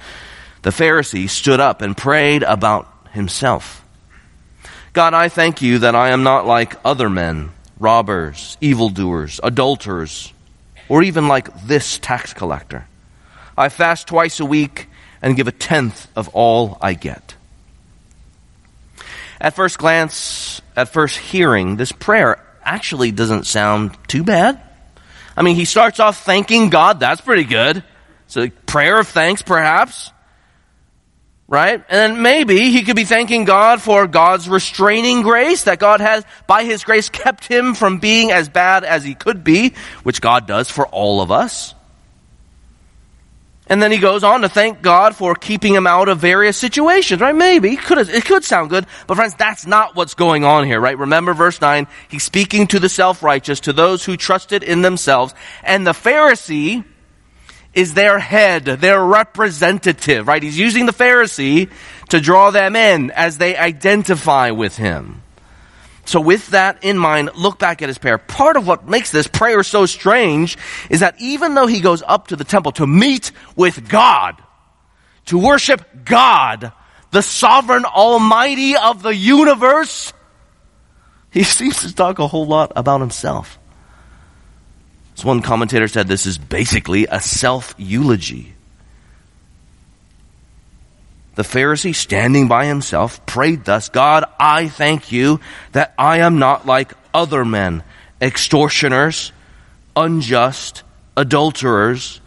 the 0.66 0.72
Pharisee 0.72 1.30
stood 1.30 1.60
up 1.60 1.80
and 1.80 1.96
prayed 1.96 2.42
about 2.42 2.92
himself. 3.12 3.84
God, 4.94 5.14
I 5.14 5.28
thank 5.28 5.62
you 5.62 5.78
that 5.78 5.94
I 5.94 6.10
am 6.10 6.24
not 6.24 6.44
like 6.44 6.74
other 6.84 7.08
men, 7.08 7.50
robbers, 7.78 8.58
evildoers, 8.60 9.38
adulterers, 9.44 10.32
or 10.88 11.04
even 11.04 11.28
like 11.28 11.54
this 11.68 12.00
tax 12.00 12.34
collector. 12.34 12.84
I 13.56 13.68
fast 13.68 14.08
twice 14.08 14.40
a 14.40 14.44
week 14.44 14.88
and 15.22 15.36
give 15.36 15.46
a 15.46 15.52
tenth 15.52 16.08
of 16.16 16.30
all 16.30 16.78
I 16.80 16.94
get. 16.94 17.36
At 19.40 19.54
first 19.54 19.78
glance, 19.78 20.60
at 20.74 20.88
first 20.88 21.16
hearing, 21.16 21.76
this 21.76 21.92
prayer 21.92 22.44
actually 22.64 23.12
doesn't 23.12 23.46
sound 23.46 23.96
too 24.08 24.24
bad. 24.24 24.60
I 25.36 25.42
mean, 25.42 25.54
he 25.54 25.64
starts 25.64 26.00
off 26.00 26.24
thanking 26.24 26.70
God. 26.70 26.98
That's 26.98 27.20
pretty 27.20 27.44
good. 27.44 27.84
It's 28.24 28.36
a 28.36 28.50
prayer 28.50 28.98
of 28.98 29.06
thanks, 29.06 29.42
perhaps 29.42 30.10
right? 31.48 31.84
And 31.88 32.22
maybe 32.22 32.70
he 32.70 32.82
could 32.82 32.96
be 32.96 33.04
thanking 33.04 33.44
God 33.44 33.80
for 33.80 34.06
God's 34.06 34.48
restraining 34.48 35.22
grace, 35.22 35.64
that 35.64 35.78
God 35.78 36.00
has, 36.00 36.24
by 36.46 36.64
his 36.64 36.84
grace, 36.84 37.08
kept 37.08 37.46
him 37.46 37.74
from 37.74 37.98
being 37.98 38.32
as 38.32 38.48
bad 38.48 38.84
as 38.84 39.04
he 39.04 39.14
could 39.14 39.44
be, 39.44 39.74
which 40.02 40.20
God 40.20 40.46
does 40.46 40.70
for 40.70 40.86
all 40.88 41.20
of 41.20 41.30
us. 41.30 41.74
And 43.68 43.82
then 43.82 43.90
he 43.90 43.98
goes 43.98 44.22
on 44.22 44.42
to 44.42 44.48
thank 44.48 44.80
God 44.80 45.16
for 45.16 45.34
keeping 45.34 45.74
him 45.74 45.88
out 45.88 46.08
of 46.08 46.18
various 46.18 46.56
situations, 46.56 47.20
right? 47.20 47.34
Maybe. 47.34 47.72
It 47.72 47.80
could, 47.80 47.98
it 47.98 48.24
could 48.24 48.44
sound 48.44 48.70
good, 48.70 48.86
but 49.08 49.16
friends, 49.16 49.34
that's 49.34 49.66
not 49.66 49.96
what's 49.96 50.14
going 50.14 50.44
on 50.44 50.64
here, 50.64 50.80
right? 50.80 50.96
Remember 50.96 51.34
verse 51.34 51.60
9, 51.60 51.88
he's 52.08 52.22
speaking 52.22 52.68
to 52.68 52.78
the 52.78 52.88
self-righteous, 52.88 53.60
to 53.60 53.72
those 53.72 54.04
who 54.04 54.16
trusted 54.16 54.62
in 54.62 54.82
themselves, 54.82 55.34
and 55.64 55.84
the 55.84 55.92
Pharisee, 55.92 56.84
is 57.76 57.92
their 57.92 58.18
head, 58.18 58.64
their 58.64 59.04
representative, 59.04 60.26
right? 60.26 60.42
He's 60.42 60.58
using 60.58 60.86
the 60.86 60.92
Pharisee 60.92 61.70
to 62.08 62.20
draw 62.20 62.50
them 62.50 62.74
in 62.74 63.10
as 63.10 63.36
they 63.36 63.54
identify 63.54 64.50
with 64.50 64.76
him. 64.78 65.22
So 66.06 66.20
with 66.20 66.48
that 66.48 66.82
in 66.82 66.96
mind, 66.96 67.30
look 67.34 67.58
back 67.58 67.82
at 67.82 67.88
his 67.88 67.98
prayer. 67.98 68.16
Part 68.16 68.56
of 68.56 68.66
what 68.66 68.88
makes 68.88 69.10
this 69.10 69.26
prayer 69.26 69.62
so 69.62 69.84
strange 69.84 70.56
is 70.88 71.00
that 71.00 71.16
even 71.20 71.54
though 71.54 71.66
he 71.66 71.80
goes 71.80 72.02
up 72.06 72.28
to 72.28 72.36
the 72.36 72.44
temple 72.44 72.72
to 72.72 72.86
meet 72.86 73.30
with 73.56 73.88
God, 73.88 74.42
to 75.26 75.38
worship 75.38 75.84
God, 76.04 76.72
the 77.10 77.22
sovereign 77.22 77.84
almighty 77.84 78.74
of 78.76 79.02
the 79.02 79.14
universe, 79.14 80.14
he 81.30 81.42
seems 81.44 81.82
to 81.82 81.94
talk 81.94 82.20
a 82.20 82.26
whole 82.26 82.46
lot 82.46 82.72
about 82.74 83.00
himself. 83.00 83.58
As 85.16 85.24
one 85.24 85.40
commentator 85.40 85.88
said, 85.88 86.08
this 86.08 86.26
is 86.26 86.36
basically 86.36 87.06
a 87.06 87.20
self 87.20 87.74
eulogy. 87.78 88.52
The 91.36 91.42
Pharisee, 91.42 91.94
standing 91.94 92.48
by 92.48 92.66
himself, 92.66 93.24
prayed 93.26 93.64
thus 93.64 93.88
God, 93.88 94.24
I 94.38 94.68
thank 94.68 95.12
you 95.12 95.40
that 95.72 95.94
I 95.98 96.18
am 96.18 96.38
not 96.38 96.66
like 96.66 96.92
other 97.12 97.44
men, 97.44 97.82
extortioners, 98.20 99.32
unjust, 99.94 100.82
adulterers, 101.16 102.20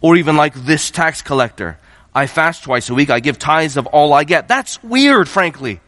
or 0.00 0.16
even 0.16 0.36
like 0.36 0.54
this 0.54 0.90
tax 0.90 1.22
collector. 1.22 1.78
I 2.14 2.26
fast 2.26 2.64
twice 2.64 2.88
a 2.90 2.94
week. 2.94 3.10
I 3.10 3.20
give 3.20 3.38
tithes 3.38 3.76
of 3.76 3.86
all 3.86 4.12
I 4.12 4.24
get. 4.24 4.46
That's 4.46 4.82
weird, 4.82 5.28
frankly. 5.28 5.80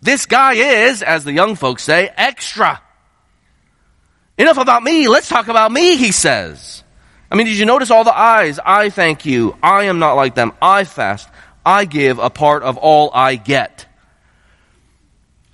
This 0.00 0.26
guy 0.26 0.52
is, 0.54 1.02
as 1.02 1.24
the 1.24 1.32
young 1.32 1.54
folks 1.54 1.82
say, 1.82 2.10
extra. 2.16 2.80
Enough 4.36 4.58
about 4.58 4.82
me. 4.82 5.08
Let's 5.08 5.28
talk 5.28 5.48
about 5.48 5.70
me, 5.70 5.96
he 5.96 6.10
says. 6.10 6.82
I 7.30 7.36
mean, 7.36 7.46
did 7.46 7.56
you 7.56 7.66
notice 7.66 7.90
all 7.90 8.04
the 8.04 8.16
eyes? 8.16 8.58
I 8.64 8.90
thank 8.90 9.26
you. 9.26 9.56
I 9.62 9.84
am 9.84 9.98
not 9.98 10.14
like 10.14 10.34
them. 10.34 10.52
I 10.60 10.84
fast. 10.84 11.28
I 11.64 11.84
give 11.84 12.18
a 12.18 12.30
part 12.30 12.62
of 12.62 12.76
all 12.76 13.10
I 13.14 13.36
get. 13.36 13.86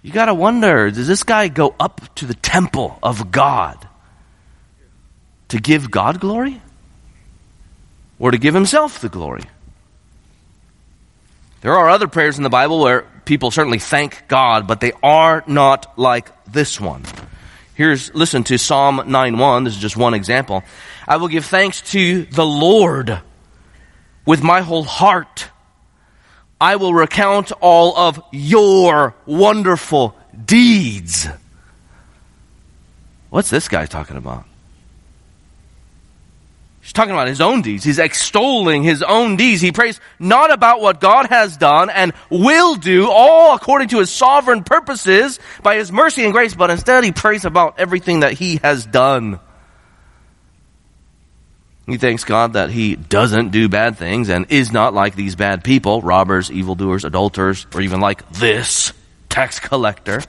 You 0.02 0.12
gotta 0.12 0.34
wonder, 0.34 0.90
does 0.90 1.06
this 1.06 1.22
guy 1.22 1.48
go 1.48 1.74
up 1.78 2.14
to 2.16 2.26
the 2.26 2.34
temple 2.34 2.98
of 3.02 3.30
God 3.30 3.86
to 5.48 5.60
give 5.60 5.90
God 5.90 6.20
glory? 6.20 6.60
Or 8.18 8.30
to 8.30 8.38
give 8.38 8.54
himself 8.54 9.00
the 9.00 9.08
glory? 9.08 9.44
There 11.60 11.74
are 11.74 11.90
other 11.90 12.08
prayers 12.08 12.38
in 12.38 12.42
the 12.42 12.50
Bible 12.50 12.80
where 12.80 13.02
people 13.24 13.50
certainly 13.50 13.78
thank 13.78 14.26
God, 14.28 14.66
but 14.66 14.80
they 14.80 14.92
are 15.02 15.44
not 15.46 15.98
like 15.98 16.30
this 16.46 16.80
one. 16.80 17.04
Here's, 17.80 18.14
listen 18.14 18.44
to 18.44 18.58
Psalm 18.58 18.98
9.1. 18.98 19.64
This 19.64 19.74
is 19.74 19.80
just 19.80 19.96
one 19.96 20.12
example. 20.12 20.62
I 21.08 21.16
will 21.16 21.28
give 21.28 21.46
thanks 21.46 21.80
to 21.92 22.26
the 22.26 22.44
Lord 22.44 23.22
with 24.26 24.42
my 24.42 24.60
whole 24.60 24.84
heart. 24.84 25.48
I 26.60 26.76
will 26.76 26.92
recount 26.92 27.52
all 27.62 27.96
of 27.96 28.22
your 28.32 29.14
wonderful 29.24 30.14
deeds. 30.44 31.26
What's 33.30 33.48
this 33.48 33.66
guy 33.66 33.86
talking 33.86 34.18
about? 34.18 34.44
He's 36.90 36.94
talking 36.94 37.12
about 37.12 37.28
his 37.28 37.40
own 37.40 37.62
deeds. 37.62 37.84
He's 37.84 38.00
extolling 38.00 38.82
his 38.82 39.00
own 39.00 39.36
deeds. 39.36 39.60
He 39.60 39.70
prays 39.70 40.00
not 40.18 40.52
about 40.52 40.80
what 40.80 41.00
God 41.00 41.26
has 41.26 41.56
done 41.56 41.88
and 41.88 42.12
will 42.30 42.74
do, 42.74 43.08
all 43.08 43.54
according 43.54 43.90
to 43.90 44.00
his 44.00 44.10
sovereign 44.10 44.64
purposes 44.64 45.38
by 45.62 45.76
his 45.76 45.92
mercy 45.92 46.24
and 46.24 46.32
grace, 46.32 46.52
but 46.52 46.68
instead 46.68 47.04
he 47.04 47.12
prays 47.12 47.44
about 47.44 47.78
everything 47.78 48.20
that 48.20 48.32
he 48.32 48.56
has 48.64 48.84
done. 48.86 49.38
He 51.86 51.96
thanks 51.96 52.24
God 52.24 52.54
that 52.54 52.70
he 52.70 52.96
doesn't 52.96 53.50
do 53.50 53.68
bad 53.68 53.96
things 53.96 54.28
and 54.28 54.46
is 54.50 54.72
not 54.72 54.92
like 54.92 55.14
these 55.14 55.36
bad 55.36 55.62
people, 55.62 56.02
robbers, 56.02 56.50
evildoers, 56.50 57.04
adulterers, 57.04 57.68
or 57.72 57.82
even 57.82 58.00
like 58.00 58.28
this 58.32 58.92
tax 59.28 59.60
collector. 59.60 60.24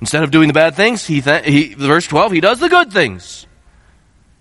Instead 0.00 0.22
of 0.22 0.30
doing 0.30 0.46
the 0.46 0.54
bad 0.54 0.76
things, 0.76 1.04
he, 1.04 1.20
th- 1.20 1.44
he 1.44 1.74
verse 1.74 2.06
12, 2.06 2.30
he 2.30 2.40
does 2.40 2.60
the 2.60 2.68
good 2.68 2.92
things. 2.92 3.48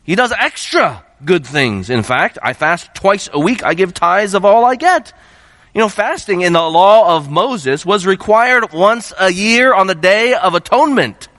He 0.03 0.15
does 0.15 0.31
extra 0.31 1.05
good 1.23 1.45
things. 1.45 1.89
In 1.89 2.03
fact, 2.03 2.37
I 2.41 2.53
fast 2.53 2.93
twice 2.93 3.29
a 3.31 3.39
week. 3.39 3.63
I 3.63 3.73
give 3.73 3.93
tithes 3.93 4.33
of 4.33 4.45
all 4.45 4.65
I 4.65 4.75
get. 4.75 5.13
You 5.73 5.79
know, 5.79 5.89
fasting 5.89 6.41
in 6.41 6.53
the 6.53 6.61
law 6.61 7.15
of 7.15 7.29
Moses 7.29 7.85
was 7.85 8.05
required 8.05 8.73
once 8.73 9.13
a 9.17 9.31
year 9.31 9.73
on 9.73 9.87
the 9.87 9.95
day 9.95 10.33
of 10.33 10.53
atonement. 10.53 11.29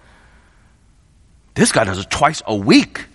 This 1.55 1.73
guy 1.73 1.85
does 1.85 1.99
it 1.99 2.11
twice 2.11 2.43
a 2.47 2.57
week. 2.57 3.07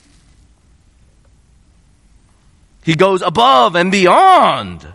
He 2.84 2.96
goes 2.96 3.22
above 3.22 3.75
and 3.75 3.92
beyond. 3.92 4.88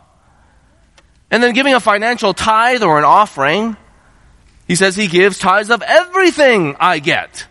And 1.31 1.43
then 1.43 1.55
giving 1.55 1.75
a 1.75 1.81
financial 1.81 2.35
tithe 2.35 2.83
or 2.83 2.99
an 2.99 3.05
offering 3.05 3.77
he 4.67 4.77
says 4.77 4.97
he 4.97 5.07
gives 5.07 5.39
tithes 5.39 5.71
of 5.71 5.83
everything 5.83 6.77
I 6.81 6.99
get. 6.99 7.47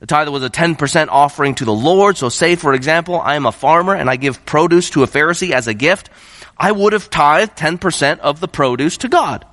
The 0.00 0.06
tithe 0.06 0.28
was 0.28 0.42
a 0.42 0.50
10% 0.50 1.08
offering 1.10 1.54
to 1.56 1.64
the 1.66 1.74
Lord. 1.74 2.16
So 2.16 2.30
say, 2.30 2.56
for 2.56 2.72
example, 2.72 3.20
I 3.20 3.36
am 3.36 3.46
a 3.46 3.52
farmer 3.52 3.94
and 3.94 4.08
I 4.08 4.16
give 4.16 4.44
produce 4.46 4.90
to 4.90 5.02
a 5.02 5.06
Pharisee 5.06 5.52
as 5.52 5.68
a 5.68 5.74
gift. 5.74 6.08
I 6.56 6.72
would 6.72 6.94
have 6.94 7.10
tithed 7.10 7.56
10% 7.56 8.18
of 8.18 8.40
the 8.40 8.48
produce 8.48 8.96
to 8.98 9.08
God. 9.08 9.46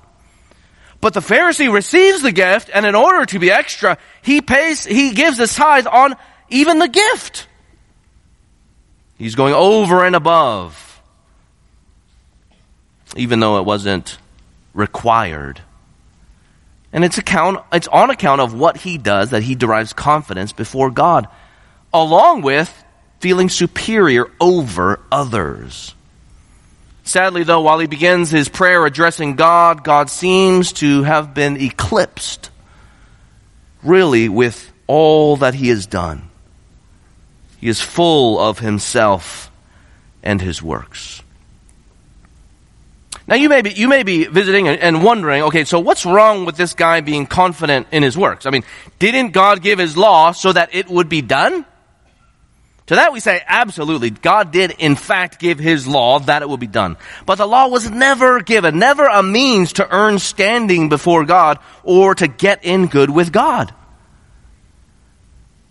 But 1.00 1.14
the 1.14 1.20
Pharisee 1.20 1.72
receives 1.72 2.22
the 2.22 2.32
gift 2.32 2.70
and 2.72 2.86
in 2.86 2.94
order 2.94 3.26
to 3.26 3.38
be 3.38 3.50
extra, 3.50 3.98
he 4.22 4.40
pays, 4.40 4.84
he 4.84 5.12
gives 5.12 5.36
his 5.36 5.54
tithe 5.54 5.86
on 5.86 6.16
even 6.48 6.78
the 6.78 6.88
gift. 6.88 7.46
He's 9.18 9.34
going 9.34 9.54
over 9.54 10.04
and 10.04 10.16
above. 10.16 11.02
Even 13.16 13.40
though 13.40 13.58
it 13.58 13.66
wasn't 13.66 14.18
required. 14.72 15.60
And 16.98 17.04
it's 17.04 17.16
account, 17.16 17.64
it's 17.72 17.86
on 17.86 18.10
account 18.10 18.40
of 18.40 18.54
what 18.54 18.76
he 18.76 18.98
does 18.98 19.30
that 19.30 19.44
he 19.44 19.54
derives 19.54 19.92
confidence 19.92 20.52
before 20.52 20.90
God, 20.90 21.28
along 21.94 22.42
with 22.42 22.84
feeling 23.20 23.48
superior 23.48 24.28
over 24.40 24.98
others. 25.12 25.94
Sadly, 27.04 27.44
though, 27.44 27.60
while 27.60 27.78
he 27.78 27.86
begins 27.86 28.30
his 28.30 28.48
prayer 28.48 28.84
addressing 28.84 29.36
God, 29.36 29.84
God 29.84 30.10
seems 30.10 30.72
to 30.72 31.04
have 31.04 31.34
been 31.34 31.60
eclipsed, 31.60 32.50
really, 33.84 34.28
with 34.28 34.72
all 34.88 35.36
that 35.36 35.54
he 35.54 35.68
has 35.68 35.86
done. 35.86 36.28
He 37.60 37.68
is 37.68 37.80
full 37.80 38.40
of 38.40 38.58
himself 38.58 39.52
and 40.24 40.42
his 40.42 40.60
works. 40.60 41.22
Now 43.28 43.34
you 43.34 43.50
may 43.50 43.60
be, 43.60 43.70
you 43.70 43.88
may 43.88 44.04
be 44.04 44.24
visiting 44.24 44.66
and 44.68 45.04
wondering, 45.04 45.42
okay, 45.44 45.64
so 45.64 45.80
what's 45.80 46.06
wrong 46.06 46.46
with 46.46 46.56
this 46.56 46.72
guy 46.72 47.02
being 47.02 47.26
confident 47.26 47.88
in 47.92 48.02
his 48.02 48.16
works? 48.16 48.46
I 48.46 48.50
mean, 48.50 48.64
didn't 48.98 49.32
God 49.32 49.60
give 49.60 49.78
his 49.78 49.98
law 49.98 50.32
so 50.32 50.50
that 50.50 50.74
it 50.74 50.88
would 50.88 51.10
be 51.10 51.20
done? 51.20 51.66
To 52.86 52.94
that 52.94 53.12
we 53.12 53.20
say, 53.20 53.42
absolutely. 53.46 54.08
God 54.08 54.50
did 54.50 54.70
in 54.78 54.96
fact 54.96 55.38
give 55.38 55.58
his 55.58 55.86
law 55.86 56.20
that 56.20 56.40
it 56.40 56.48
would 56.48 56.58
be 56.58 56.66
done. 56.66 56.96
But 57.26 57.36
the 57.36 57.46
law 57.46 57.68
was 57.68 57.90
never 57.90 58.40
given, 58.40 58.78
never 58.78 59.04
a 59.04 59.22
means 59.22 59.74
to 59.74 59.86
earn 59.94 60.18
standing 60.18 60.88
before 60.88 61.26
God 61.26 61.58
or 61.82 62.14
to 62.14 62.28
get 62.28 62.64
in 62.64 62.86
good 62.86 63.10
with 63.10 63.30
God. 63.30 63.74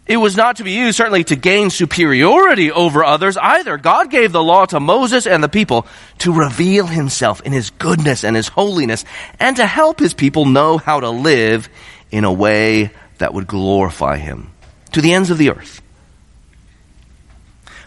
It 0.07 0.17
was 0.17 0.37
not 0.37 0.57
to 0.57 0.63
be 0.63 0.71
used 0.71 0.95
certainly 0.95 1.25
to 1.25 1.35
gain 1.35 1.69
superiority 1.69 2.71
over 2.71 3.03
others 3.03 3.35
either. 3.35 3.77
God 3.77 4.09
gave 4.09 4.31
the 4.31 4.43
law 4.43 4.65
to 4.67 4.79
Moses 4.79 5.27
and 5.27 5.43
the 5.43 5.49
people 5.49 5.85
to 6.19 6.31
reveal 6.31 6.87
himself 6.87 7.41
in 7.41 7.51
his 7.51 7.71
goodness 7.71 8.23
and 8.23 8.35
his 8.35 8.47
holiness 8.47 9.03
and 9.39 9.57
to 9.57 9.65
help 9.65 9.99
his 9.99 10.13
people 10.13 10.45
know 10.45 10.77
how 10.77 11.01
to 11.01 11.09
live 11.09 11.67
in 12.09 12.23
a 12.23 12.31
way 12.31 12.91
that 13.17 13.33
would 13.33 13.47
glorify 13.47 14.15
him 14.15 14.51
to 14.93 15.01
the 15.01 15.13
ends 15.13 15.29
of 15.29 15.37
the 15.37 15.49
earth. 15.49 15.81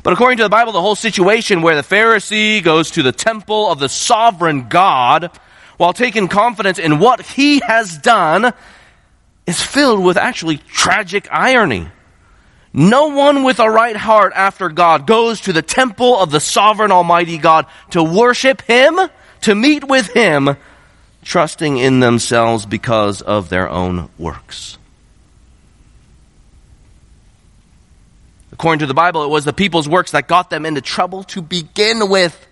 But 0.03 0.13
according 0.13 0.39
to 0.39 0.45
the 0.45 0.51
Bible, 0.51 0.73
the 0.73 0.81
whole 0.81 0.95
situation 0.95 1.63
where 1.63 1.77
the 1.77 1.83
Pharisee 1.83 2.63
goes 2.63 2.93
to 2.93 3.03
the 3.03 3.13
temple 3.13 3.71
of 3.71 3.79
the 3.79 3.89
sovereign 3.89 4.69
God 4.69 5.31
while 5.79 5.93
taking 5.95 6.29
confidence 6.29 6.79
in 6.79 6.99
what 6.99 7.23
he 7.23 7.61
has 7.67 7.97
done 7.97 8.53
is 9.47 9.63
filled 9.63 10.05
with 10.05 10.19
actually 10.19 10.59
tragic 10.59 11.27
irony. 11.31 11.89
No 12.73 13.09
one 13.09 13.43
with 13.43 13.59
a 13.59 13.69
right 13.69 13.97
heart 13.97 14.33
after 14.35 14.69
God 14.69 15.07
goes 15.07 15.41
to 15.43 15.53
the 15.53 15.63
temple 15.63 16.19
of 16.19 16.31
the 16.31 16.41
sovereign 16.41 16.93
Almighty 16.93 17.37
God 17.37 17.67
to 17.91 18.03
worship 18.03 18.63
Him, 18.63 18.99
to 19.43 19.55
meet 19.55 19.85
with 19.89 20.09
Him, 20.09 20.57
trusting 21.25 21.79
in 21.79 22.01
themselves 22.01 22.67
because 22.67 23.23
of 23.23 23.49
their 23.49 23.69
own 23.69 24.09
works. 24.19 24.79
According 28.53 28.81
to 28.81 28.87
the 28.87 28.95
Bible, 28.95 29.25
it 29.25 29.31
was 29.31 29.45
the 29.45 29.53
people's 29.53 29.89
works 29.89 30.13
that 30.13 30.29
got 30.29 30.51
them 30.51 30.67
into 30.67 30.81
trouble 30.81 31.25
to 31.25 31.43
begin 31.43 32.09
with. 32.09 32.47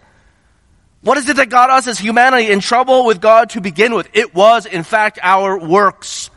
What 1.02 1.18
is 1.18 1.28
it 1.28 1.36
that 1.36 1.48
got 1.48 1.70
us 1.70 1.86
as 1.86 1.98
humanity 1.98 2.50
in 2.50 2.60
trouble 2.60 3.04
with 3.04 3.20
God 3.20 3.50
to 3.50 3.60
begin 3.60 3.94
with? 3.94 4.08
It 4.14 4.34
was, 4.34 4.66
in 4.66 4.82
fact, 4.82 5.18
our 5.22 5.56
works. 5.56 6.30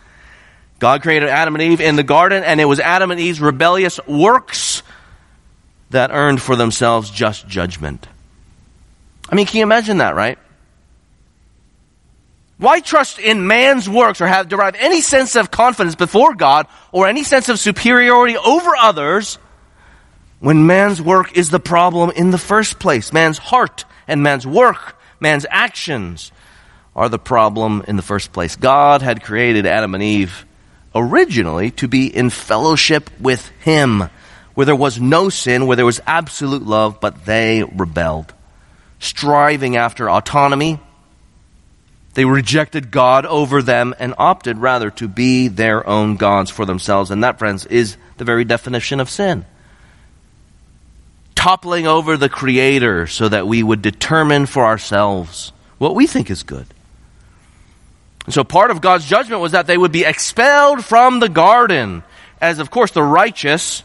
God 0.82 1.04
created 1.04 1.30
Adam 1.30 1.54
and 1.54 1.62
Eve 1.62 1.80
in 1.80 1.96
the 1.96 2.02
garden, 2.02 2.44
and 2.44 2.60
it 2.60 2.65
was 2.65 2.80
Adam 2.80 3.12
and 3.12 3.20
Eve's 3.20 3.39
rebellious 3.39 4.00
works 4.08 4.82
that 5.91 6.10
earned 6.10 6.41
for 6.41 6.56
themselves 6.56 7.12
just 7.12 7.48
judgment. 7.48 8.08
I 9.30 9.36
mean, 9.36 9.46
can 9.46 9.60
you 9.60 9.63
imagine 9.63 10.00
that, 10.00 10.15
right? 10.15 10.39
Why 12.58 12.80
trust 12.80 13.20
in 13.20 13.46
man's 13.46 13.88
works 13.88 14.22
or 14.22 14.28
have 14.28 14.50
derive 14.50 14.74
any 14.74 15.02
sense 15.02 15.36
of 15.36 15.52
confidence 15.52 15.94
before 15.94 16.34
God 16.34 16.65
or 16.91 17.08
any 17.08 17.24
sense 17.24 17.48
of 17.48 17.60
superiority 17.60 18.36
over 18.36 18.76
others 18.76 19.38
when 20.39 20.65
man's 20.65 21.00
work 21.00 21.38
is 21.38 21.52
the 21.52 21.60
problem 21.60 22.10
in 22.10 22.32
the 22.32 22.39
first 22.39 22.80
place? 22.80 23.13
Man's 23.13 23.38
heart 23.38 23.86
and 24.08 24.24
man's 24.24 24.48
work, 24.48 25.00
man's 25.20 25.46
actions 25.48 26.32
are 26.96 27.08
the 27.08 27.20
problem 27.20 27.84
in 27.88 27.98
the 27.98 28.02
first 28.02 28.34
place. 28.34 28.56
God 28.56 29.04
had 29.04 29.22
created 29.22 29.67
Adam 29.67 29.94
and 29.94 30.04
Eve 30.04 30.48
originally 30.94 31.72
to 31.72 31.88
be 31.88 32.08
in 32.08 32.30
fellowship 32.30 33.10
with 33.20 33.48
Him, 33.62 34.10
where 34.54 34.66
there 34.66 34.76
was 34.76 35.00
no 35.00 35.30
sin, 35.30 35.68
where 35.68 35.78
there 35.78 35.86
was 35.86 36.02
absolute 36.06 36.64
love, 36.64 37.00
but 37.00 37.26
they 37.26 37.64
rebelled. 37.64 38.34
Striving 39.00 39.78
after 39.78 40.10
autonomy, 40.10 40.80
they 42.14 42.26
rejected 42.26 42.92
God 42.92 43.26
over 43.26 43.62
them 43.62 43.96
and 43.98 44.14
opted 44.18 44.58
rather 44.58 44.92
to 44.92 45.08
be 45.08 45.48
their 45.48 45.88
own 45.88 46.18
gods 46.18 46.52
for 46.52 46.66
themselves. 46.66 47.10
And 47.10 47.24
that, 47.24 47.40
friends, 47.40 47.66
is 47.66 47.96
the 48.18 48.26
very 48.26 48.44
definition 48.44 49.00
of 49.00 49.10
sin. 49.10 49.46
Toppling 51.36 51.88
over 51.88 52.18
the 52.18 52.30
Creator 52.30 53.08
so 53.08 53.30
that 53.30 53.48
we 53.48 53.64
would 53.64 53.82
determine 53.82 54.46
for 54.46 54.66
ourselves 54.66 55.54
what 55.78 55.96
we 55.96 56.06
think 56.06 56.30
is 56.30 56.44
good. 56.44 56.68
So 58.30 58.44
part 58.44 58.72
of 58.72 58.82
God's 58.82 59.06
judgment 59.06 59.42
was 59.42 59.54
that 59.54 59.68
they 59.68 59.78
would 59.78 59.92
be 59.92 60.06
expelled 60.06 60.86
from 60.86 61.20
the 61.20 61.30
garden, 61.30 62.04
as 62.40 62.60
of 62.60 62.70
course 62.70 62.92
the 62.92 63.04
righteous 63.04 63.84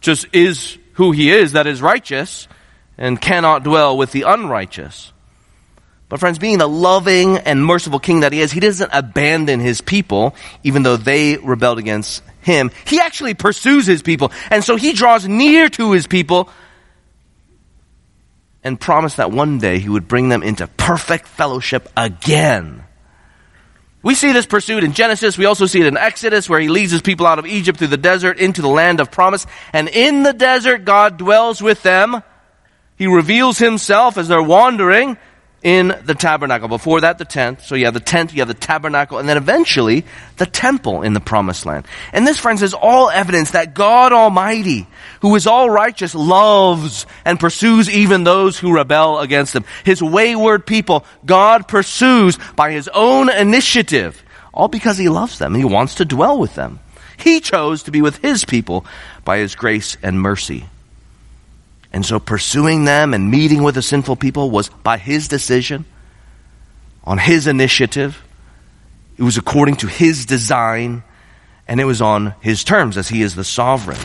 just 0.00 0.26
is 0.32 0.78
who 0.94 1.12
he 1.12 1.30
is 1.30 1.52
that 1.52 1.66
is 1.66 1.80
righteous 1.80 2.48
and 2.96 3.20
cannot 3.20 3.64
dwell 3.64 3.96
with 3.96 4.12
the 4.12 4.22
unrighteous. 4.22 5.12
But 6.08 6.20
friends, 6.20 6.38
being 6.38 6.58
the 6.58 6.68
loving 6.68 7.36
and 7.36 7.64
merciful 7.64 7.98
king 7.98 8.20
that 8.20 8.32
he 8.32 8.40
is, 8.40 8.50
he 8.50 8.60
doesn't 8.60 8.90
abandon 8.92 9.60
his 9.60 9.80
people, 9.80 10.34
even 10.64 10.82
though 10.82 10.96
they 10.96 11.36
rebelled 11.36 11.78
against 11.78 12.22
him. 12.40 12.70
He 12.86 12.98
actually 12.98 13.34
pursues 13.34 13.86
his 13.86 14.02
people. 14.02 14.32
And 14.50 14.64
so 14.64 14.76
he 14.76 14.94
draws 14.94 15.28
near 15.28 15.68
to 15.70 15.92
his 15.92 16.06
people 16.06 16.48
and 18.64 18.80
promised 18.80 19.18
that 19.18 19.30
one 19.30 19.58
day 19.58 19.78
he 19.78 19.88
would 19.88 20.08
bring 20.08 20.30
them 20.30 20.42
into 20.42 20.66
perfect 20.66 21.28
fellowship 21.28 21.88
again. 21.94 22.84
We 24.08 24.14
see 24.14 24.32
this 24.32 24.46
pursuit 24.46 24.84
in 24.84 24.94
Genesis. 24.94 25.36
We 25.36 25.44
also 25.44 25.66
see 25.66 25.82
it 25.82 25.86
in 25.86 25.98
Exodus 25.98 26.48
where 26.48 26.58
he 26.58 26.70
leads 26.70 26.92
his 26.92 27.02
people 27.02 27.26
out 27.26 27.38
of 27.38 27.44
Egypt 27.44 27.78
through 27.78 27.88
the 27.88 27.98
desert 27.98 28.38
into 28.38 28.62
the 28.62 28.68
land 28.68 29.00
of 29.00 29.10
promise. 29.10 29.46
And 29.74 29.86
in 29.86 30.22
the 30.22 30.32
desert, 30.32 30.86
God 30.86 31.18
dwells 31.18 31.60
with 31.60 31.82
them. 31.82 32.22
He 32.96 33.06
reveals 33.06 33.58
himself 33.58 34.16
as 34.16 34.26
they're 34.26 34.42
wandering 34.42 35.18
in 35.62 35.88
the 36.04 36.14
tabernacle. 36.14 36.68
Before 36.68 37.00
that, 37.00 37.18
the 37.18 37.24
tent. 37.24 37.62
So 37.62 37.74
you 37.74 37.86
have 37.86 37.94
the 37.94 38.00
tent, 38.00 38.32
you 38.32 38.40
have 38.40 38.48
the 38.48 38.54
tabernacle, 38.54 39.18
and 39.18 39.28
then 39.28 39.36
eventually 39.36 40.04
the 40.36 40.46
temple 40.46 41.02
in 41.02 41.14
the 41.14 41.20
promised 41.20 41.66
land. 41.66 41.86
And 42.12 42.26
this, 42.26 42.38
friends, 42.38 42.62
is 42.62 42.74
all 42.74 43.10
evidence 43.10 43.52
that 43.52 43.74
God 43.74 44.12
Almighty, 44.12 44.86
who 45.20 45.34
is 45.34 45.46
all 45.46 45.68
righteous, 45.68 46.14
loves 46.14 47.06
and 47.24 47.40
pursues 47.40 47.90
even 47.90 48.24
those 48.24 48.58
who 48.58 48.72
rebel 48.72 49.18
against 49.18 49.54
him. 49.54 49.64
His 49.84 50.02
wayward 50.02 50.64
people, 50.64 51.04
God 51.26 51.66
pursues 51.66 52.38
by 52.54 52.70
his 52.70 52.88
own 52.88 53.28
initiative, 53.28 54.22
all 54.54 54.68
because 54.68 54.98
he 54.98 55.08
loves 55.08 55.38
them 55.38 55.54
he 55.54 55.64
wants 55.64 55.96
to 55.96 56.04
dwell 56.04 56.38
with 56.38 56.54
them. 56.54 56.78
He 57.16 57.40
chose 57.40 57.82
to 57.84 57.90
be 57.90 58.00
with 58.00 58.18
his 58.18 58.44
people 58.44 58.86
by 59.24 59.38
his 59.38 59.56
grace 59.56 59.96
and 60.02 60.20
mercy. 60.20 60.68
And 61.92 62.04
so 62.04 62.20
pursuing 62.20 62.84
them 62.84 63.14
and 63.14 63.30
meeting 63.30 63.62
with 63.62 63.74
the 63.74 63.82
sinful 63.82 64.16
people 64.16 64.50
was 64.50 64.68
by 64.68 64.98
his 64.98 65.28
decision, 65.28 65.84
on 67.04 67.18
his 67.18 67.46
initiative. 67.46 68.22
It 69.16 69.22
was 69.22 69.38
according 69.38 69.76
to 69.76 69.86
his 69.86 70.26
design, 70.26 71.02
and 71.66 71.80
it 71.80 71.84
was 71.84 72.02
on 72.02 72.34
his 72.40 72.62
terms 72.62 72.96
as 72.98 73.08
he 73.08 73.22
is 73.22 73.34
the 73.34 73.44
sovereign. 73.44 73.98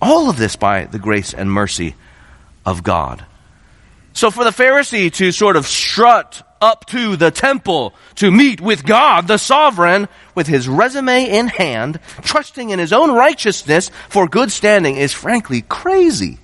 All 0.00 0.30
of 0.30 0.36
this 0.36 0.56
by 0.56 0.84
the 0.84 0.98
grace 0.98 1.34
and 1.34 1.50
mercy 1.50 1.94
of 2.64 2.82
God. 2.82 3.24
So 4.14 4.30
for 4.30 4.44
the 4.44 4.50
Pharisee 4.50 5.12
to 5.14 5.32
sort 5.32 5.56
of 5.56 5.66
strut 5.66 6.42
up 6.60 6.86
to 6.86 7.16
the 7.16 7.30
temple 7.30 7.94
to 8.16 8.30
meet 8.30 8.60
with 8.60 8.86
God, 8.86 9.28
the 9.28 9.38
sovereign, 9.38 10.08
with 10.34 10.46
his 10.46 10.68
resume 10.68 11.28
in 11.30 11.48
hand, 11.48 12.00
trusting 12.22 12.70
in 12.70 12.78
his 12.78 12.92
own 12.92 13.12
righteousness 13.12 13.90
for 14.08 14.26
good 14.26 14.50
standing 14.50 14.96
is 14.96 15.12
frankly 15.12 15.62
crazy. 15.62 16.38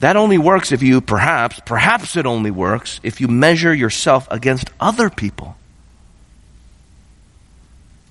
That 0.00 0.16
only 0.16 0.38
works 0.38 0.70
if 0.70 0.82
you 0.82 1.00
perhaps, 1.00 1.60
perhaps 1.64 2.16
it 2.16 2.26
only 2.26 2.50
works 2.50 3.00
if 3.02 3.20
you 3.20 3.28
measure 3.28 3.74
yourself 3.74 4.28
against 4.30 4.70
other 4.78 5.10
people. 5.10 5.56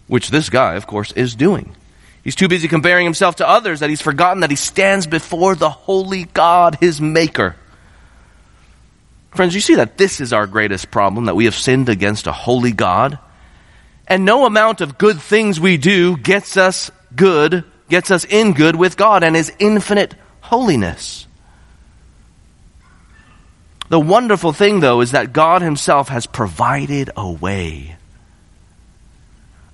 Which 0.07 0.29
this 0.29 0.49
guy, 0.49 0.75
of 0.75 0.87
course, 0.87 1.11
is 1.13 1.35
doing. 1.35 1.75
He's 2.23 2.35
too 2.35 2.49
busy 2.49 2.67
comparing 2.67 3.05
himself 3.05 3.37
to 3.37 3.47
others 3.47 3.79
that 3.79 3.89
he's 3.89 4.01
forgotten 4.01 4.41
that 4.41 4.49
he 4.49 4.57
stands 4.57 5.07
before 5.07 5.55
the 5.55 5.69
holy 5.69 6.25
God, 6.25 6.77
his 6.81 6.99
maker. 6.99 7.55
Friends, 9.31 9.55
you 9.55 9.61
see 9.61 9.75
that 9.75 9.97
this 9.97 10.19
is 10.19 10.33
our 10.33 10.47
greatest 10.47 10.91
problem, 10.91 11.25
that 11.25 11.35
we 11.35 11.45
have 11.45 11.55
sinned 11.55 11.89
against 11.89 12.27
a 12.27 12.31
holy 12.31 12.71
God. 12.71 13.19
And 14.07 14.25
no 14.25 14.45
amount 14.45 14.81
of 14.81 14.97
good 14.97 15.21
things 15.21 15.59
we 15.59 15.77
do 15.77 16.17
gets 16.17 16.57
us 16.57 16.91
good, 17.15 17.63
gets 17.87 18.11
us 18.11 18.25
in 18.25 18.53
good 18.53 18.75
with 18.75 18.97
God 18.97 19.23
and 19.23 19.35
his 19.35 19.53
infinite 19.59 20.15
holiness. 20.41 21.26
The 23.89 23.99
wonderful 23.99 24.51
thing, 24.51 24.81
though, 24.81 25.01
is 25.01 25.11
that 25.11 25.33
God 25.33 25.61
Himself 25.61 26.09
has 26.09 26.25
provided 26.25 27.09
a 27.15 27.29
way. 27.31 27.95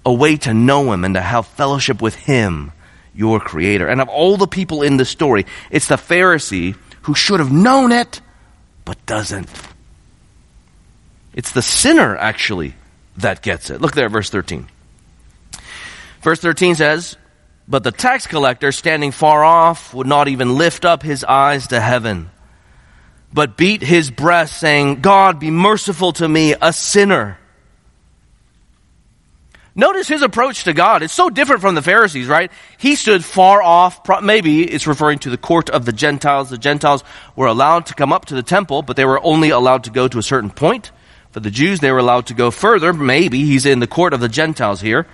A 0.06 0.14
way 0.14 0.38
to 0.38 0.54
know 0.54 0.92
Him 0.92 1.04
and 1.04 1.16
to 1.16 1.22
have 1.22 1.48
fellowship 1.48 2.02
with 2.02 2.16
Him, 2.16 2.72
your 3.16 3.40
Creator. 3.40 3.88
And 3.88 4.02
of 4.02 4.10
all 4.10 4.38
the 4.38 4.48
people 4.48 4.84
in 4.84 4.98
the 4.98 5.06
story, 5.06 5.46
it's 5.72 5.88
the 5.88 5.96
Pharisee 5.96 6.76
who 7.04 7.16
should 7.16 7.40
have 7.40 7.52
known 7.52 7.92
it, 7.92 8.22
but 8.86 9.04
doesn't. 9.06 9.50
It's 11.34 11.52
the 11.52 11.64
sinner, 11.64 12.16
actually, 12.16 12.76
that 13.18 13.42
gets 13.42 13.72
it. 13.72 13.82
Look 13.82 13.96
there, 13.96 14.10
verse 14.10 14.30
13. 14.30 14.68
Verse 16.22 16.40
13 16.40 16.76
says, 16.76 17.18
But 17.68 17.84
the 17.84 17.92
tax 17.92 18.28
collector, 18.28 18.72
standing 18.72 19.12
far 19.12 19.44
off, 19.44 19.94
would 19.96 20.08
not 20.08 20.28
even 20.28 20.56
lift 20.56 20.86
up 20.86 21.02
his 21.02 21.24
eyes 21.24 21.68
to 21.68 21.80
heaven 21.80 22.30
but 23.34 23.58
beat 23.58 23.82
his 23.82 24.12
breast, 24.12 24.58
saying, 24.58 25.02
God, 25.02 25.40
be 25.40 25.52
merciful 25.52 26.14
to 26.14 26.28
me, 26.28 26.56
a 26.62 26.72
sinner. 26.72 27.38
Notice 29.76 30.08
his 30.08 30.22
approach 30.22 30.66
to 30.66 30.74
God. 30.74 31.02
It's 31.02 31.14
so 31.14 31.32
different 31.32 31.62
from 31.62 31.74
the 31.74 31.82
Pharisees, 31.82 32.28
right? 32.28 32.52
He 32.78 32.96
stood 32.96 33.26
far 33.26 33.64
off. 33.64 34.02
Maybe 34.22 34.64
it's 34.64 34.86
referring 34.86 35.18
to 35.20 35.32
the 35.32 35.38
court 35.38 35.72
of 35.72 35.86
the 35.86 35.92
Gentiles. 35.92 36.52
The 36.52 36.60
Gentiles 36.60 37.04
were 37.36 37.48
allowed 37.48 37.88
to 37.88 37.96
come 37.96 38.14
up 38.14 38.26
to 38.26 38.36
the 38.36 38.44
temple, 38.44 38.84
but 38.84 38.96
they 38.96 39.06
were 39.06 39.20
only 39.24 39.50
allowed 39.50 39.86
to 39.86 39.90
go 39.90 40.08
to 40.08 40.20
a 40.20 40.24
certain 40.24 40.52
point. 40.52 40.92
For 41.32 41.40
the 41.40 41.50
Jews, 41.50 41.80
they 41.80 41.92
were 41.92 41.98
allowed 41.98 42.28
to 42.28 42.36
go 42.36 42.52
further. 42.52 42.94
Maybe 42.94 43.46
he's 43.46 43.66
in 43.66 43.80
the 43.80 43.88
court 43.88 44.14
of 44.14 44.20
the 44.20 44.30
Gentiles 44.30 44.80
here. 44.80 45.08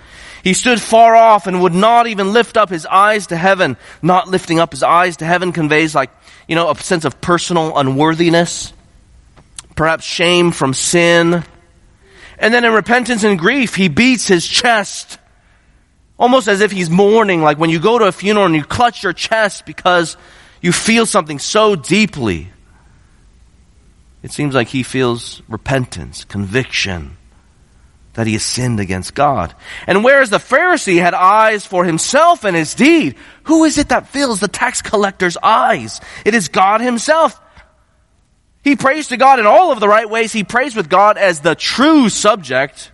He 0.44 0.54
stood 0.54 0.82
far 0.82 1.16
off 1.16 1.48
and 1.48 1.62
would 1.62 1.74
not 1.74 2.08
even 2.08 2.34
lift 2.34 2.58
up 2.58 2.70
his 2.70 2.86
eyes 2.86 3.28
to 3.28 3.38
heaven. 3.38 3.78
Not 4.02 4.28
lifting 4.28 4.60
up 4.60 4.72
his 4.72 4.84
eyes 4.84 5.18
to 5.18 5.26
heaven 5.26 5.52
conveys 5.52 5.94
like 5.94 6.12
you 6.50 6.56
know, 6.56 6.72
a 6.72 6.76
sense 6.76 7.06
of 7.06 7.22
personal 7.22 7.78
unworthiness, 7.78 8.74
perhaps 9.76 10.04
shame 10.04 10.52
from 10.52 10.74
sin. 10.74 11.44
And 12.40 12.54
then 12.54 12.66
in 12.66 12.74
repentance 12.74 13.24
and 13.24 13.38
grief, 13.38 13.76
he 13.76 13.88
beats 13.88 14.28
his 14.28 14.48
chest, 14.48 15.20
almost 16.18 16.48
as 16.48 16.62
if 16.62 16.72
he's 16.72 16.90
mourning, 16.90 17.44
like 17.44 17.60
when 17.60 17.70
you 17.70 17.80
go 17.80 18.00
to 18.00 18.06
a 18.06 18.12
funeral 18.12 18.48
and 18.48 18.56
you 18.56 18.64
clutch 18.64 19.04
your 19.04 19.14
chest 19.14 19.68
because 19.68 20.18
you 20.60 20.72
feel 20.72 21.06
something 21.06 21.38
so 21.38 21.76
deeply. 21.76 22.50
It 24.24 24.32
seems 24.32 24.56
like 24.56 24.70
he 24.70 24.82
feels 24.82 25.44
repentance, 25.48 26.26
conviction 26.26 27.19
that 28.20 28.28
he 28.28 28.34
has 28.34 28.44
sinned 28.44 28.82
against 28.82 29.14
God. 29.14 29.56
And 29.88 30.04
whereas 30.04 30.30
the 30.30 30.40
Pharisee 30.40 31.00
had 31.00 31.14
eyes 31.14 31.66
for 31.66 31.86
himself 31.86 32.44
and 32.44 32.54
his 32.54 32.74
deed, 32.74 33.16
who 33.44 33.64
is 33.64 33.78
it 33.78 33.88
that 33.90 34.10
fills 34.10 34.42
the 34.42 34.50
tax 34.50 34.82
collector's 34.82 35.38
eyes? 35.38 36.02
It 36.26 36.36
is 36.36 36.50
God 36.50 36.82
himself. 36.82 37.40
He 38.62 38.76
prays 38.76 39.08
to 39.08 39.16
God 39.16 39.40
in 39.40 39.46
all 39.46 39.72
of 39.72 39.80
the 39.80 39.88
right 39.88 40.10
ways. 40.10 40.34
He 40.34 40.44
prays 40.44 40.76
with 40.76 40.90
God 40.90 41.18
as 41.18 41.40
the 41.40 41.56
true 41.56 42.10
subject, 42.10 42.92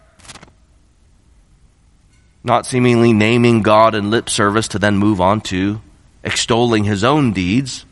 not 2.44 2.68
seemingly 2.68 3.12
naming 3.12 3.64
God 3.64 3.96
in 3.96 4.12
lip 4.12 4.30
service 4.30 4.68
to 4.68 4.80
then 4.80 4.96
move 4.96 5.20
on 5.20 5.42
to 5.42 5.82
extolling 6.24 6.84
his 6.84 7.04
own 7.04 7.34
deeds 7.34 7.84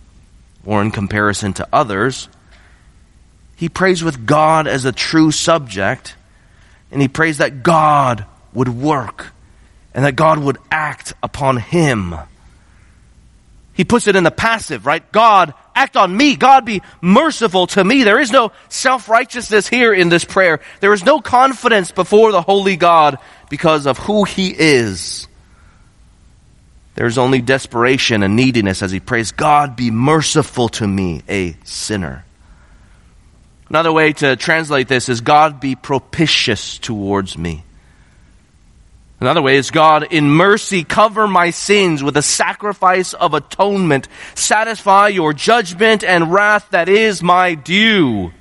or 0.64 0.84
in 0.84 0.92
comparison 0.92 1.54
to 1.54 1.68
others. 1.74 2.30
He 3.56 3.70
prays 3.70 4.04
with 4.04 4.28
God 4.28 4.68
as 4.68 4.86
a 4.86 4.92
true 4.92 5.32
subject 5.32 6.16
and 6.94 7.02
he 7.02 7.08
prays 7.08 7.40
that 7.40 7.64
God 7.64 8.26
would 8.54 8.70
work 8.70 9.34
and 9.94 10.06
that 10.06 10.16
God 10.16 10.40
would 10.40 10.58
act 10.72 11.14
upon 11.22 11.58
him. 11.58 12.16
He 13.74 13.84
puts 13.84 14.08
it 14.08 14.16
in 14.16 14.24
the 14.24 14.32
passive, 14.32 14.86
right? 14.86 15.12
God, 15.12 15.56
act 15.76 15.98
on 15.98 16.16
me. 16.16 16.36
God, 16.36 16.66
be 16.66 16.84
merciful 17.02 17.66
to 17.68 17.84
me. 17.84 18.04
There 18.04 18.20
is 18.20 18.32
no 18.32 18.52
self-righteousness 18.70 19.68
here 19.68 19.92
in 19.92 20.10
this 20.10 20.24
prayer. 20.24 20.60
There 20.80 20.94
is 20.94 21.04
no 21.04 21.20
confidence 21.20 21.92
before 21.92 22.32
the 22.32 22.42
holy 22.42 22.76
God 22.76 23.18
because 23.50 23.88
of 23.88 23.98
who 23.98 24.24
he 24.24 24.54
is. 24.56 25.28
There's 26.94 27.18
only 27.18 27.42
desperation 27.42 28.22
and 28.22 28.36
neediness 28.36 28.84
as 28.84 28.92
he 28.92 29.00
prays, 29.00 29.32
God, 29.32 29.76
be 29.76 29.90
merciful 29.90 30.70
to 30.70 30.88
me, 30.88 31.24
a 31.28 31.56
sinner. 31.64 32.24
Another 33.74 33.92
way 33.92 34.14
to 34.14 34.36
translate 34.36 34.88
this 34.88 35.10
is 35.10 35.22
God 35.22 35.60
be 35.60 35.74
propitious 35.74 36.78
towards 36.78 37.36
me. 37.36 37.64
Another 39.20 39.42
way 39.42 39.58
is 39.58 39.72
God 39.72 40.14
in 40.14 40.30
mercy 40.30 40.84
cover 40.84 41.28
my 41.28 41.50
sins 41.50 42.04
with 42.04 42.16
a 42.16 42.22
sacrifice 42.22 43.16
of 43.16 43.34
atonement. 43.34 44.08
Satisfy 44.36 45.08
your 45.08 45.34
judgment 45.34 46.04
and 46.04 46.32
wrath 46.32 46.70
that 46.70 46.88
is 46.88 47.24
my 47.24 47.56
due. 47.56 48.32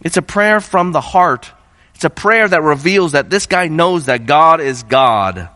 It's 0.00 0.16
a 0.16 0.22
prayer 0.22 0.60
from 0.60 0.92
the 0.92 1.00
heart. 1.00 1.50
It's 1.96 2.04
a 2.04 2.10
prayer 2.10 2.46
that 2.46 2.62
reveals 2.62 3.12
that 3.12 3.30
this 3.30 3.46
guy 3.46 3.66
knows 3.66 4.06
that 4.06 4.26
God 4.26 4.60
is 4.60 4.84
God, 4.84 5.48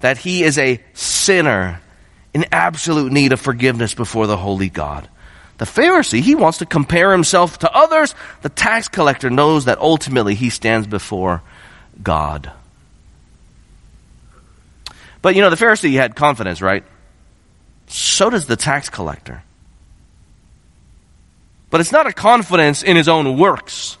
that 0.00 0.18
he 0.18 0.42
is 0.42 0.58
a 0.58 0.82
sinner 0.94 1.80
in 2.34 2.46
absolute 2.50 3.12
need 3.12 3.32
of 3.32 3.40
forgiveness 3.40 3.94
before 3.94 4.26
the 4.26 4.36
holy 4.36 4.70
God. 4.70 5.08
The 5.58 5.64
Pharisee, 5.64 6.20
he 6.20 6.34
wants 6.34 6.58
to 6.58 6.66
compare 6.66 7.12
himself 7.12 7.60
to 7.60 7.72
others. 7.72 8.14
The 8.42 8.48
tax 8.50 8.88
collector 8.88 9.30
knows 9.30 9.64
that 9.64 9.78
ultimately 9.78 10.34
he 10.34 10.50
stands 10.50 10.86
before 10.86 11.42
God. 12.02 12.52
But 15.22 15.34
you 15.34 15.40
know, 15.40 15.50
the 15.50 15.56
Pharisee 15.56 15.94
had 15.94 16.14
confidence, 16.14 16.60
right? 16.60 16.84
So 17.86 18.30
does 18.30 18.46
the 18.46 18.56
tax 18.56 18.90
collector. 18.90 19.42
But 21.70 21.80
it's 21.80 21.92
not 21.92 22.06
a 22.06 22.12
confidence 22.12 22.82
in 22.82 22.96
his 22.96 23.08
own 23.08 23.38
works. 23.38 23.96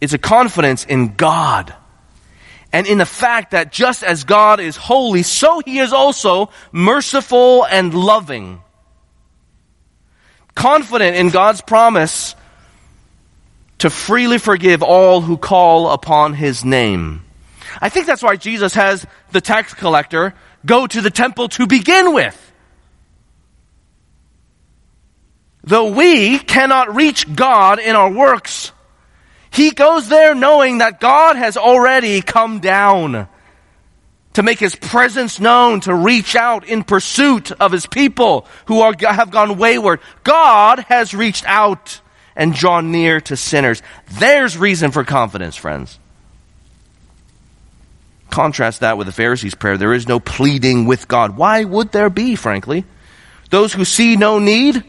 It's 0.00 0.12
a 0.12 0.18
confidence 0.18 0.84
in 0.84 1.14
God. 1.14 1.74
And 2.72 2.86
in 2.86 2.98
the 2.98 3.06
fact 3.06 3.50
that 3.50 3.70
just 3.70 4.02
as 4.02 4.24
God 4.24 4.60
is 4.60 4.76
holy, 4.76 5.22
so 5.22 5.60
he 5.64 5.78
is 5.78 5.92
also 5.92 6.50
merciful 6.72 7.64
and 7.64 7.92
loving. 7.92 8.62
Confident 10.54 11.16
in 11.16 11.30
God's 11.30 11.60
promise 11.60 12.34
to 13.78 13.90
freely 13.90 14.38
forgive 14.38 14.82
all 14.82 15.20
who 15.20 15.36
call 15.36 15.90
upon 15.90 16.34
his 16.34 16.64
name. 16.64 17.22
I 17.80 17.88
think 17.88 18.06
that's 18.06 18.22
why 18.22 18.36
Jesus 18.36 18.74
has 18.74 19.06
the 19.32 19.40
tax 19.40 19.74
collector 19.74 20.34
go 20.64 20.86
to 20.86 21.00
the 21.00 21.10
temple 21.10 21.48
to 21.48 21.66
begin 21.66 22.14
with. 22.14 22.38
Though 25.64 25.92
we 25.92 26.38
cannot 26.38 26.94
reach 26.94 27.32
God 27.34 27.78
in 27.78 27.94
our 27.96 28.10
works, 28.10 28.72
he 29.50 29.70
goes 29.70 30.08
there 30.08 30.34
knowing 30.34 30.78
that 30.78 31.00
God 31.00 31.36
has 31.36 31.56
already 31.56 32.20
come 32.20 32.60
down 32.60 33.28
to 34.34 34.42
make 34.42 34.58
his 34.58 34.74
presence 34.74 35.40
known, 35.40 35.80
to 35.80 35.94
reach 35.94 36.34
out 36.36 36.66
in 36.66 36.84
pursuit 36.84 37.52
of 37.52 37.72
his 37.72 37.86
people 37.86 38.46
who 38.66 38.80
are, 38.80 38.94
have 39.00 39.30
gone 39.30 39.58
wayward. 39.58 40.00
God 40.24 40.80
has 40.88 41.14
reached 41.14 41.44
out 41.46 42.00
and 42.34 42.54
drawn 42.54 42.90
near 42.90 43.20
to 43.20 43.36
sinners. 43.36 43.82
There's 44.12 44.56
reason 44.56 44.90
for 44.90 45.04
confidence, 45.04 45.56
friends. 45.56 45.98
Contrast 48.30 48.80
that 48.80 48.96
with 48.96 49.06
the 49.06 49.12
Pharisees' 49.12 49.54
prayer. 49.54 49.76
There 49.76 49.92
is 49.92 50.08
no 50.08 50.18
pleading 50.18 50.86
with 50.86 51.06
God. 51.06 51.36
Why 51.36 51.64
would 51.64 51.92
there 51.92 52.08
be, 52.08 52.34
frankly? 52.34 52.86
Those 53.50 53.74
who 53.74 53.84
see 53.84 54.16
no 54.16 54.38
need 54.38 54.82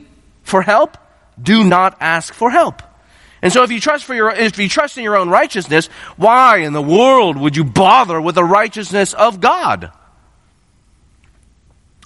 for 0.44 0.62
help 0.62 0.98
do 1.42 1.66
not 1.66 1.98
ask 2.00 2.34
for 2.34 2.50
help. 2.50 2.82
And 3.44 3.52
so 3.52 3.64
if 3.64 3.72
you 3.72 3.82
trust 3.82 4.06
for 4.06 4.16
your, 4.16 4.32
if 4.32 4.58
you 4.58 4.70
trust 4.70 4.98
in 4.98 5.04
your 5.04 5.18
own 5.18 5.30
righteousness, 5.30 5.88
why 6.16 6.60
in 6.60 6.72
the 6.72 6.82
world 6.82 7.36
would 7.38 7.58
you 7.58 7.66
bother 7.66 8.20
with 8.22 8.36
the 8.36 8.44
righteousness 8.44 9.14
of 9.14 9.42
God? 9.42 9.92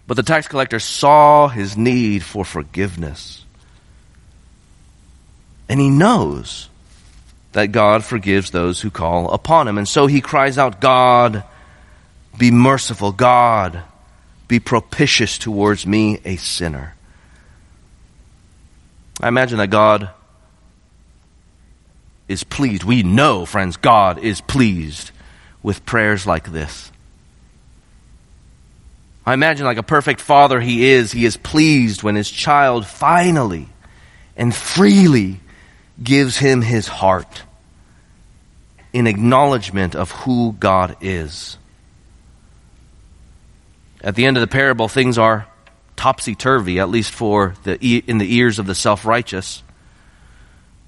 But 0.08 0.18
the 0.18 0.24
tax 0.24 0.48
collector 0.48 0.80
saw 0.80 1.48
his 1.48 1.78
need 1.78 2.24
for 2.24 2.44
forgiveness. 2.44 3.46
And 5.70 5.80
he 5.80 5.92
knows 5.92 6.70
that 7.52 7.68
God 7.68 8.04
forgives 8.04 8.50
those 8.50 8.82
who 8.82 8.90
call 8.90 9.30
upon 9.30 9.68
him. 9.68 9.78
And 9.78 9.88
so 9.88 10.08
he 10.08 10.22
cries 10.22 10.58
out, 10.58 10.82
God, 10.82 11.44
be 12.36 12.50
merciful. 12.50 13.12
God, 13.12 13.84
be 14.48 14.60
propitious 14.60 15.38
towards 15.38 15.86
me, 15.86 16.20
a 16.26 16.38
sinner. 16.38 16.96
I 19.22 19.28
imagine 19.28 19.60
that 19.60 19.70
God 19.70 20.10
is 22.28 22.44
pleased. 22.44 22.84
We 22.84 23.04
know, 23.04 23.46
friends, 23.46 23.78
God 23.78 24.20
is 24.20 24.42
pleased 24.42 25.12
with 25.64 25.86
prayers 25.86 26.26
like 26.26 26.52
this. 26.52 26.92
I 29.26 29.34
imagine, 29.34 29.66
like 29.66 29.78
a 29.78 29.84
perfect 29.84 30.22
father 30.22 30.62
he 30.62 30.90
is, 30.92 31.12
he 31.12 31.26
is 31.26 31.36
pleased 31.36 32.02
when 32.02 32.16
his 32.16 32.32
child 32.32 32.86
finally 32.86 33.68
and 34.38 34.56
freely 34.56 35.42
gives 36.02 36.38
him 36.38 36.62
his 36.62 36.88
heart 36.88 37.44
in 38.94 39.06
acknowledgement 39.06 39.96
of 39.96 40.12
who 40.12 40.54
God 40.54 40.96
is. 41.02 41.58
At 44.02 44.16
the 44.16 44.26
end 44.26 44.38
of 44.38 44.42
the 44.42 44.48
parable, 44.48 44.88
things 44.88 45.18
are 45.18 45.48
topsy 45.98 46.36
turvy, 46.36 46.80
at 46.80 46.90
least 46.90 47.12
for 47.12 47.56
the 47.64 47.76
in 47.84 48.20
the 48.20 48.36
ears 48.36 48.60
of 48.60 48.66
the 48.66 48.76
self 48.76 49.06
righteous 49.06 49.62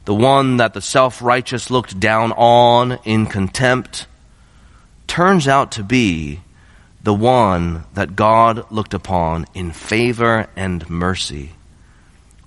the 0.10 0.16
one 0.16 0.58
that 0.58 0.74
the 0.74 0.82
self 0.82 1.22
righteous 1.22 1.70
looked 1.70 2.00
down 2.00 2.32
on 2.32 2.98
in 3.04 3.28
contempt, 3.28 4.08
turns 5.06 5.48
out 5.48 5.74
to 5.74 5.84
be 5.84 6.40
the 7.04 7.14
one 7.14 7.84
that 7.94 8.16
God 8.16 8.72
looked 8.72 8.96
upon 8.96 9.46
in 9.54 9.72
favor 9.72 10.48
and 10.56 10.90
mercy. 10.90 11.52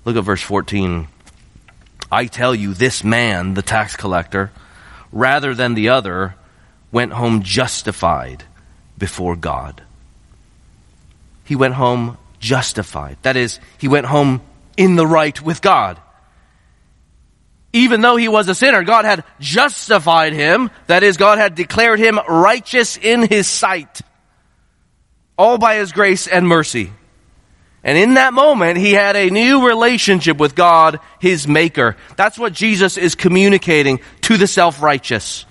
Look 0.05 0.17
at 0.17 0.25
verse 0.25 0.43
14. 0.43 1.07
I 2.11 2.27
tell 2.27 2.53
you, 2.53 2.75
this 2.75 3.05
man, 3.05 3.55
the 3.55 3.63
tax 3.63 3.95
collector, 3.95 4.51
rather 5.13 5.55
than 5.55 5.75
the 5.75 5.91
other, 5.91 6.35
went 6.91 7.13
home 7.13 7.45
justified 7.45 8.43
before 8.99 9.37
God. 9.37 9.85
He 11.45 11.55
went 11.55 11.75
home 11.75 12.19
justified. 12.41 13.19
That 13.23 13.37
is, 13.37 13.61
he 13.79 13.87
went 13.87 14.07
home 14.07 14.43
in 14.77 14.97
the 14.97 15.07
right 15.07 15.41
with 15.41 15.63
God 15.63 16.01
even 17.73 18.01
though 18.01 18.17
he 18.17 18.29
was 18.29 18.49
a 18.49 18.55
sinner, 18.55 18.83
God 18.83 19.05
had 19.05 19.25
justified 19.41 20.33
him. 20.33 20.71
That 20.87 21.03
is, 21.03 21.17
God 21.17 21.39
had 21.39 21.55
declared 21.55 21.99
him 21.99 22.19
righteous 22.29 22.97
in 22.97 23.23
his 23.23 23.47
sight. 23.47 24.03
All 25.39 25.59
by 25.59 25.77
his 25.77 25.93
grace 25.93 26.27
and 26.27 26.47
mercy. 26.47 26.93
And 27.85 27.99
in 27.99 28.15
that 28.15 28.33
moment, 28.33 28.79
he 28.79 28.93
had 28.93 29.17
a 29.17 29.31
new 29.31 29.67
relationship 29.67 30.37
with 30.37 30.55
God, 30.55 31.01
his 31.19 31.49
maker. 31.49 31.97
That's 32.17 32.39
what 32.39 32.53
Jesus 32.53 32.97
is 32.97 33.15
communicating 33.15 34.01
to 34.23 34.37
the 34.37 34.47
self-righteous. 34.47 35.47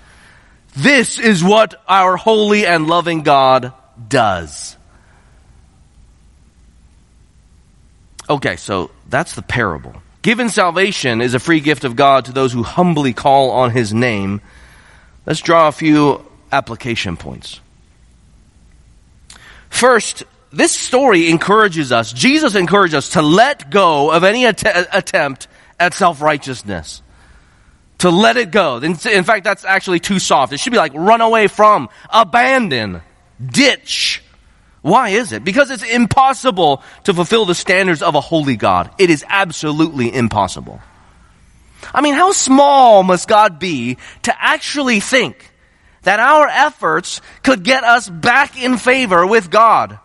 This 0.74 1.18
is 1.18 1.44
what 1.44 1.74
our 1.86 2.16
holy 2.16 2.66
and 2.66 2.86
loving 2.86 3.22
God 3.22 3.74
does. 4.08 4.76
Okay, 8.30 8.56
so 8.56 8.90
that's 9.10 9.34
the 9.34 9.42
parable. 9.42 9.94
Given 10.22 10.48
salvation 10.48 11.20
is 11.20 11.34
a 11.34 11.40
free 11.40 11.60
gift 11.60 11.84
of 11.84 11.96
God 11.96 12.26
to 12.26 12.32
those 12.32 12.52
who 12.52 12.62
humbly 12.62 13.12
call 13.12 13.50
on 13.50 13.72
his 13.72 13.92
name. 13.92 14.40
Let's 15.26 15.40
draw 15.40 15.68
a 15.68 15.72
few 15.72 16.24
application 16.52 17.16
points. 17.16 17.60
First, 19.68 20.22
this 20.52 20.72
story 20.72 21.28
encourages 21.28 21.90
us, 21.90 22.12
Jesus 22.12 22.54
encourages 22.54 22.94
us 22.94 23.08
to 23.10 23.22
let 23.22 23.70
go 23.70 24.12
of 24.12 24.22
any 24.22 24.44
att- 24.44 24.62
attempt 24.94 25.48
at 25.80 25.94
self-righteousness. 25.94 27.02
To 27.98 28.10
let 28.10 28.36
it 28.36 28.50
go. 28.50 28.78
In, 28.78 28.96
in 29.10 29.24
fact, 29.24 29.44
that's 29.44 29.64
actually 29.64 30.00
too 30.00 30.18
soft. 30.18 30.52
It 30.52 30.60
should 30.60 30.72
be 30.72 30.76
like 30.76 30.92
run 30.94 31.20
away 31.20 31.46
from, 31.46 31.88
abandon, 32.10 33.00
ditch, 33.44 34.22
why 34.82 35.10
is 35.10 35.32
it? 35.32 35.44
Because 35.44 35.70
it's 35.70 35.84
impossible 35.84 36.82
to 37.04 37.14
fulfill 37.14 37.46
the 37.46 37.54
standards 37.54 38.02
of 38.02 38.16
a 38.16 38.20
holy 38.20 38.56
God. 38.56 38.90
It 38.98 39.10
is 39.10 39.24
absolutely 39.28 40.12
impossible. 40.12 40.80
I 41.94 42.00
mean, 42.00 42.14
how 42.14 42.32
small 42.32 43.02
must 43.02 43.28
God 43.28 43.58
be 43.58 43.96
to 44.22 44.34
actually 44.38 45.00
think 45.00 45.50
that 46.02 46.18
our 46.18 46.48
efforts 46.48 47.20
could 47.42 47.62
get 47.62 47.84
us 47.84 48.08
back 48.08 48.60
in 48.60 48.76
favor 48.76 49.26
with 49.26 49.50
God? 49.50 49.98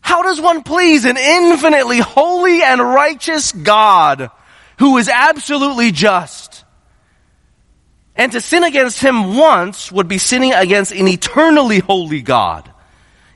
How 0.00 0.22
does 0.22 0.40
one 0.40 0.62
please 0.62 1.04
an 1.04 1.16
infinitely 1.16 1.98
holy 1.98 2.62
and 2.62 2.80
righteous 2.80 3.52
God 3.52 4.30
who 4.78 4.98
is 4.98 5.08
absolutely 5.08 5.92
just? 5.92 6.53
And 8.16 8.30
to 8.32 8.40
sin 8.40 8.62
against 8.62 9.00
him 9.00 9.36
once 9.36 9.90
would 9.90 10.06
be 10.06 10.18
sinning 10.18 10.52
against 10.52 10.92
an 10.92 11.08
eternally 11.08 11.80
holy 11.80 12.22
God. 12.22 12.70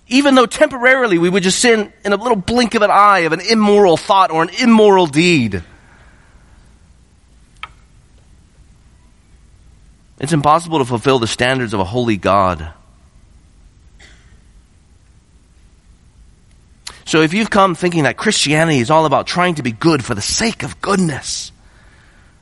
Even 0.07 0.35
though 0.35 0.47
temporarily 0.47 1.19
we 1.19 1.29
would 1.29 1.43
just 1.43 1.59
sin 1.59 1.93
in 2.05 2.13
a 2.13 2.17
little 2.17 2.37
blink 2.37 2.75
of 2.75 2.83
an 2.83 2.91
eye 2.91 3.21
of 3.21 3.33
an 3.33 3.41
immoral 3.41 3.97
thought 3.97 4.31
or 4.31 4.43
an 4.43 4.51
immoral 4.61 5.07
deed. 5.07 5.63
It's 10.21 10.33
impossible 10.33 10.79
to 10.79 10.85
fulfill 10.85 11.19
the 11.19 11.27
standards 11.27 11.75
of 11.75 11.81
a 11.81 11.85
holy 11.85 12.17
God. 12.17 12.73
So 17.05 17.23
if 17.23 17.33
you've 17.33 17.51
come 17.51 17.75
thinking 17.75 18.03
that 18.03 18.17
Christianity 18.17 18.81
is 18.81 18.91
all 18.91 19.07
about 19.07 19.27
trying 19.27 19.55
to 19.55 19.63
be 19.63 19.73
good 19.73 20.05
for 20.05 20.15
the 20.15 20.21
sake 20.21 20.63
of 20.63 20.81
goodness, 20.81 21.53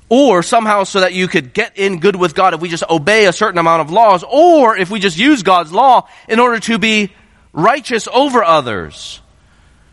or 0.09 0.43
somehow 0.43 0.85
so 0.85 1.01
that 1.01 1.15
you 1.15 1.29
could 1.29 1.53
get 1.53 1.77
in 1.77 1.99
good 1.99 2.17
with 2.17 2.35
God 2.35 2.55
if 2.55 2.61
we 2.61 2.69
just 2.69 2.85
obey 2.89 3.27
a 3.27 3.33
certain 3.33 3.59
amount 3.59 3.83
of 3.83 3.91
laws, 3.91 4.25
or 4.29 4.77
if 4.77 4.91
we 4.91 5.01
just 5.01 5.19
use 5.19 5.43
God's 5.43 5.73
law 5.73 6.09
in 6.29 6.39
order 6.39 6.61
to 6.61 6.79
be 6.79 7.13
righteous 7.53 8.07
over 8.13 8.45
others. 8.45 9.21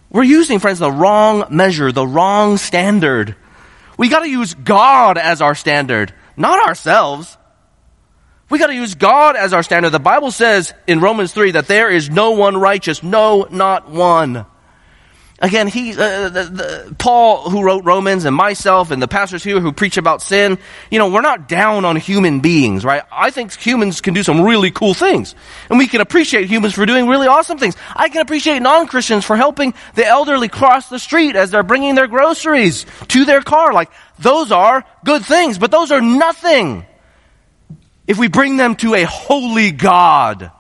We're 0.10 0.23
using, 0.23 0.60
friends, 0.60 0.80
the 0.80 0.91
wrong 0.91 1.45
measure, 1.49 1.91
the 1.91 2.06
wrong 2.06 2.58
standard. 2.58 3.36
We 3.97 4.10
gotta 4.10 4.30
use 4.30 4.54
God 4.54 5.17
as 5.17 5.41
our 5.41 5.56
standard, 5.56 6.13
not 6.38 6.67
ourselves. 6.67 7.38
We 8.49 8.60
gotta 8.60 8.76
use 8.76 8.93
God 8.93 9.36
as 9.36 9.54
our 9.54 9.63
standard. 9.63 9.89
The 9.89 9.99
Bible 9.99 10.30
says 10.30 10.73
in 10.86 10.99
Romans 10.99 11.34
3 11.34 11.52
that 11.52 11.67
there 11.67 11.89
is 11.89 12.12
no 12.12 12.32
one 12.32 12.56
righteous, 12.56 13.02
no, 13.02 13.47
not 13.49 13.89
one. 13.89 14.45
Again, 15.43 15.67
he, 15.67 15.91
uh, 15.91 16.29
the, 16.29 16.43
the, 16.43 16.95
Paul, 16.97 17.49
who 17.49 17.63
wrote 17.63 17.84
Romans, 17.84 18.23
and 18.23 18.34
myself, 18.34 18.91
and 18.91 19.01
the 19.01 19.10
pastors 19.10 19.43
here 19.43 19.60
who 19.60 19.73
preach 19.73 19.97
about 19.97 20.21
sin, 20.21 20.58
you 20.89 20.97
know, 20.97 21.10
we're 21.10 21.19
not 21.19 21.49
down 21.49 21.84
on 21.84 21.97
human 21.97 22.39
beings, 22.39 22.86
right? 22.86 23.03
I 23.12 23.29
think 23.29 23.53
humans 23.53 23.99
can 23.99 24.13
do 24.13 24.23
some 24.23 24.39
really 24.39 24.71
cool 24.71 24.93
things. 24.93 25.36
And 25.69 25.77
we 25.77 25.88
can 25.88 25.99
appreciate 25.99 26.47
humans 26.47 26.75
for 26.75 26.86
doing 26.86 27.10
really 27.10 27.27
awesome 27.27 27.58
things. 27.58 27.75
I 27.93 28.08
can 28.08 28.21
appreciate 28.21 28.62
non-Christians 28.62 29.25
for 29.25 29.36
helping 29.36 29.73
the 29.95 30.06
elderly 30.06 30.47
cross 30.47 30.88
the 30.88 30.97
street 30.97 31.36
as 31.36 31.51
they're 31.51 31.62
bringing 31.62 31.95
their 31.95 32.08
groceries 32.08 32.86
to 33.10 33.25
their 33.25 33.41
car. 33.41 33.73
Like, 33.73 33.91
those 34.19 34.49
are 34.53 34.86
good 35.03 35.25
things, 35.25 35.58
but 35.58 35.71
those 35.71 35.91
are 35.91 35.99
nothing 35.99 36.86
if 38.08 38.17
we 38.17 38.29
bring 38.29 38.56
them 38.56 38.77
to 38.77 38.93
a 38.93 39.03
holy 39.03 39.71
God 39.71 40.51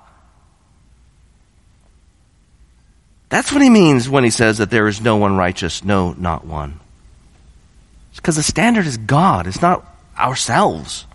That's 3.33 3.51
what 3.51 3.63
he 3.63 3.69
means 3.71 4.07
when 4.07 4.23
he 4.23 4.29
says 4.29 4.59
that 4.59 4.69
there 4.69 4.87
is 4.87 5.01
no 5.01 5.17
one 5.17 5.35
righteous, 5.35 5.83
no, 5.83 6.13
not 6.13 6.45
one. 6.45 6.79
It's 8.11 8.19
because 8.19 8.35
the 8.35 8.43
standard 8.43 8.85
is 8.85 8.97
God, 8.97 9.47
it's 9.47 9.59
not 9.59 9.83
ourselves. 10.15 11.07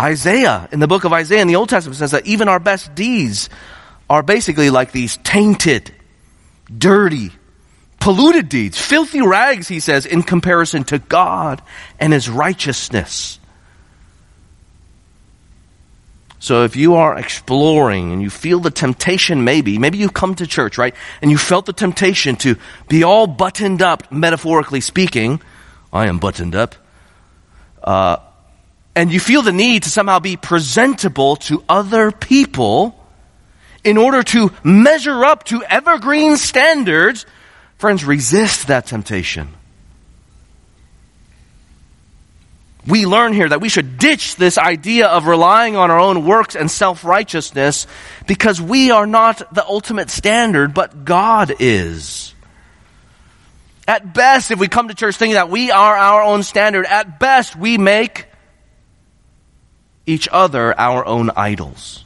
Isaiah, 0.00 0.68
in 0.72 0.80
the 0.80 0.88
book 0.88 1.04
of 1.04 1.12
Isaiah 1.12 1.40
in 1.40 1.46
the 1.46 1.54
Old 1.54 1.68
Testament, 1.68 1.98
says 1.98 2.10
that 2.10 2.26
even 2.26 2.48
our 2.48 2.58
best 2.58 2.96
deeds 2.96 3.48
are 4.08 4.24
basically 4.24 4.70
like 4.70 4.90
these 4.90 5.18
tainted, 5.18 5.94
dirty, 6.76 7.30
polluted 8.00 8.48
deeds, 8.48 8.76
filthy 8.76 9.22
rags, 9.22 9.68
he 9.68 9.78
says, 9.78 10.06
in 10.06 10.24
comparison 10.24 10.82
to 10.82 10.98
God 10.98 11.62
and 12.00 12.12
his 12.12 12.28
righteousness. 12.28 13.38
So 16.40 16.64
if 16.64 16.74
you 16.74 16.94
are 16.94 17.18
exploring 17.18 18.12
and 18.12 18.22
you 18.22 18.30
feel 18.30 18.60
the 18.60 18.70
temptation 18.70 19.44
maybe, 19.44 19.76
maybe 19.76 19.98
you 19.98 20.08
come 20.08 20.34
to 20.36 20.46
church, 20.46 20.78
right? 20.78 20.94
And 21.20 21.30
you 21.30 21.36
felt 21.36 21.66
the 21.66 21.74
temptation 21.74 22.36
to 22.36 22.56
be 22.88 23.04
all 23.04 23.26
buttoned 23.26 23.82
up, 23.82 24.10
metaphorically 24.10 24.80
speaking. 24.80 25.42
I 25.92 26.06
am 26.06 26.18
buttoned 26.18 26.54
up. 26.54 26.76
Uh, 27.84 28.16
and 28.96 29.12
you 29.12 29.20
feel 29.20 29.42
the 29.42 29.52
need 29.52 29.82
to 29.82 29.90
somehow 29.90 30.18
be 30.18 30.38
presentable 30.38 31.36
to 31.36 31.62
other 31.68 32.10
people 32.10 32.96
in 33.84 33.98
order 33.98 34.22
to 34.22 34.50
measure 34.64 35.22
up 35.24 35.44
to 35.44 35.62
evergreen 35.64 36.38
standards, 36.38 37.26
friends, 37.76 38.02
resist 38.02 38.68
that 38.68 38.86
temptation. 38.86 39.48
We 42.90 43.06
learn 43.06 43.32
here 43.32 43.48
that 43.48 43.60
we 43.60 43.68
should 43.68 43.96
ditch 43.98 44.36
this 44.36 44.58
idea 44.58 45.06
of 45.06 45.26
relying 45.26 45.76
on 45.76 45.90
our 45.90 46.00
own 46.00 46.26
works 46.26 46.56
and 46.56 46.70
self 46.70 47.04
righteousness 47.04 47.86
because 48.26 48.60
we 48.60 48.90
are 48.90 49.06
not 49.06 49.54
the 49.54 49.64
ultimate 49.64 50.10
standard, 50.10 50.74
but 50.74 51.04
God 51.04 51.54
is. 51.60 52.34
At 53.86 54.12
best, 54.12 54.50
if 54.50 54.58
we 54.58 54.68
come 54.68 54.88
to 54.88 54.94
church 54.94 55.16
thinking 55.16 55.34
that 55.34 55.50
we 55.50 55.70
are 55.70 55.96
our 55.96 56.22
own 56.22 56.42
standard, 56.42 56.86
at 56.86 57.18
best 57.18 57.56
we 57.56 57.78
make 57.78 58.26
each 60.06 60.28
other 60.30 60.78
our 60.78 61.04
own 61.06 61.30
idols. 61.36 62.04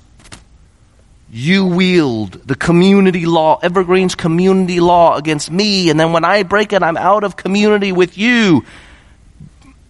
You 1.30 1.66
wield 1.66 2.32
the 2.46 2.54
community 2.54 3.26
law, 3.26 3.58
Evergreen's 3.60 4.14
community 4.14 4.78
law 4.78 5.16
against 5.16 5.50
me, 5.50 5.90
and 5.90 5.98
then 5.98 6.12
when 6.12 6.24
I 6.24 6.44
break 6.44 6.72
it, 6.72 6.82
I'm 6.82 6.96
out 6.96 7.24
of 7.24 7.36
community 7.36 7.90
with 7.90 8.16
you 8.16 8.64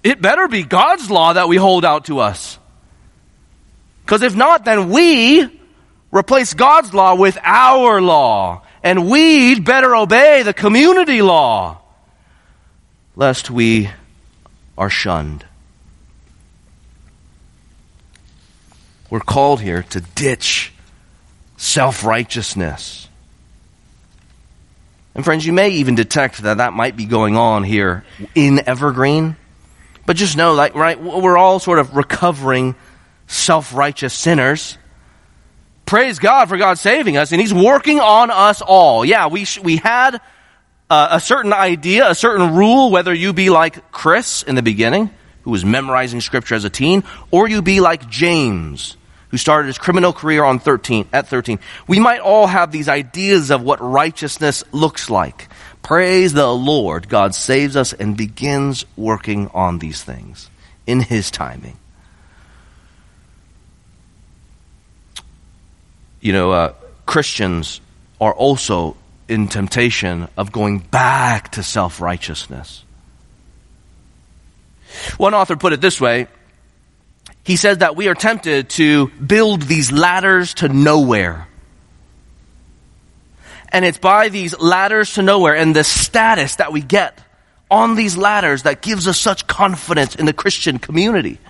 it 0.05 0.21
better 0.21 0.47
be 0.47 0.63
God's 0.63 1.11
law 1.11 1.33
that 1.33 1.49
we 1.49 1.57
hold 1.57 1.85
out 1.85 2.05
to 2.05 2.21
us. 2.21 2.59
Because 4.05 4.23
if 4.23 4.37
not, 4.37 4.67
then 4.67 4.91
we 4.91 5.49
replace 6.13 6.53
God's 6.53 6.93
law 6.93 7.15
with 7.15 7.39
our 7.43 8.03
law. 8.03 8.63
And 8.83 9.09
we'd 9.09 9.65
better 9.65 9.97
obey 9.97 10.43
the 10.43 10.53
community 10.53 11.23
law, 11.23 11.81
lest 13.17 13.51
we 13.51 13.89
are 14.77 14.91
shunned. 14.91 15.47
We're 19.09 19.21
called 19.21 19.63
here 19.63 19.85
to 19.85 20.03
ditch 20.03 20.71
self 21.57 22.05
righteousness. 22.05 23.09
And 25.15 25.25
friends, 25.25 25.47
you 25.47 25.55
may 25.55 25.71
even 25.71 25.95
detect 25.95 26.43
that 26.43 26.59
that 26.59 26.75
might 26.75 26.95
be 26.95 27.07
going 27.07 27.37
on 27.37 27.65
here 27.65 28.05
in 28.35 28.69
Evergreen. 28.69 29.37
But 30.07 30.17
just 30.17 30.37
know, 30.37 30.55
like, 30.55 30.75
right, 30.75 31.01
we're 31.01 31.39
all 31.39 31.59
sort 31.59 31.79
of 31.79 31.97
recovering 31.97 32.75
self-righteous 33.27 34.13
sinners. 34.13 34.77
Praise 35.87 36.19
God 36.19 36.49
for 36.49 36.57
God 36.57 36.79
saving 36.79 37.17
us, 37.17 37.33
and 37.33 37.41
He's 37.41 37.55
working 37.55 38.01
on 38.01 38.31
us 38.31 38.61
all. 38.61 39.05
Yeah, 39.05 39.29
we, 39.29 39.45
sh- 39.45 39.61
we 39.61 39.77
had 39.77 40.21
uh, 40.91 41.09
a 41.13 41.21
certain 41.21 41.53
idea, 41.53 42.09
a 42.11 42.15
certain 42.15 42.55
rule, 42.55 42.91
whether 42.91 43.13
you 43.13 43.33
be 43.33 43.51
like 43.51 43.91
Chris 43.91 44.43
in 44.43 44.55
the 44.55 44.63
beginning, 44.63 45.11
who 45.43 45.51
was 45.51 45.65
memorizing 45.65 46.21
scripture 46.21 46.55
as 46.55 46.65
a 46.65 46.71
teen, 46.71 47.05
or 47.31 47.49
you 47.49 47.63
be 47.63 47.81
like 47.81 48.09
James, 48.09 48.97
who 49.29 49.37
started 49.37 49.67
his 49.67 49.79
criminal 49.79 50.13
career 50.13 50.45
on 50.45 50.59
13, 50.59 51.09
at 51.13 51.29
13. 51.29 51.59
We 51.87 51.99
might 51.99 52.21
all 52.21 52.47
have 52.47 52.71
these 52.73 52.89
ideas 52.89 53.51
of 53.51 53.63
what 53.63 53.81
righteousness 53.81 54.65
looks 54.73 55.11
like. 55.11 55.49
Praise 55.85 56.33
the 56.33 56.53
Lord. 56.53 57.09
God 57.09 57.35
saves 57.35 57.77
us 57.77 57.93
and 57.93 58.17
begins 58.17 58.85
working 58.97 59.49
on 59.55 59.79
these 59.79 60.03
things 60.03 60.51
in 60.87 60.99
His 60.99 61.31
timing. 61.31 61.77
You 66.21 66.33
know, 66.33 66.51
uh, 66.51 66.75
Christians 67.05 67.83
are 68.19 68.33
also 68.33 68.97
in 69.29 69.47
temptation 69.47 70.27
of 70.37 70.51
going 70.51 70.79
back 70.79 71.53
to 71.53 71.63
self 71.63 72.01
righteousness. 72.01 72.83
One 75.19 75.35
author 75.35 75.57
put 75.57 75.73
it 75.73 75.81
this 75.81 76.01
way 76.01 76.29
he 77.45 77.57
says 77.57 77.79
that 77.79 77.95
we 77.95 78.09
are 78.09 78.15
tempted 78.15 78.71
to 78.71 79.09
build 79.09 79.63
these 79.63 79.93
ladders 79.93 80.55
to 80.55 80.69
nowhere 80.69 81.47
and 83.75 83.85
it's 83.85 83.99
by 83.99 84.29
these 84.29 84.57
ladders 84.57 85.15
to 85.15 85.23
nowhere 85.23 85.57
and 85.57 85.75
the 85.75 85.83
status 85.83 86.57
that 86.57 86.73
we 86.73 86.81
get 86.81 87.21
on 87.69 87.97
these 87.97 88.17
ladders 88.17 88.63
that 88.63 88.83
gives 88.83 89.09
us 89.09 89.19
such 89.19 89.49
confidence 89.49 90.15
in 90.15 90.27
the 90.27 90.33
Christian 90.33 90.79
community. 90.79 91.41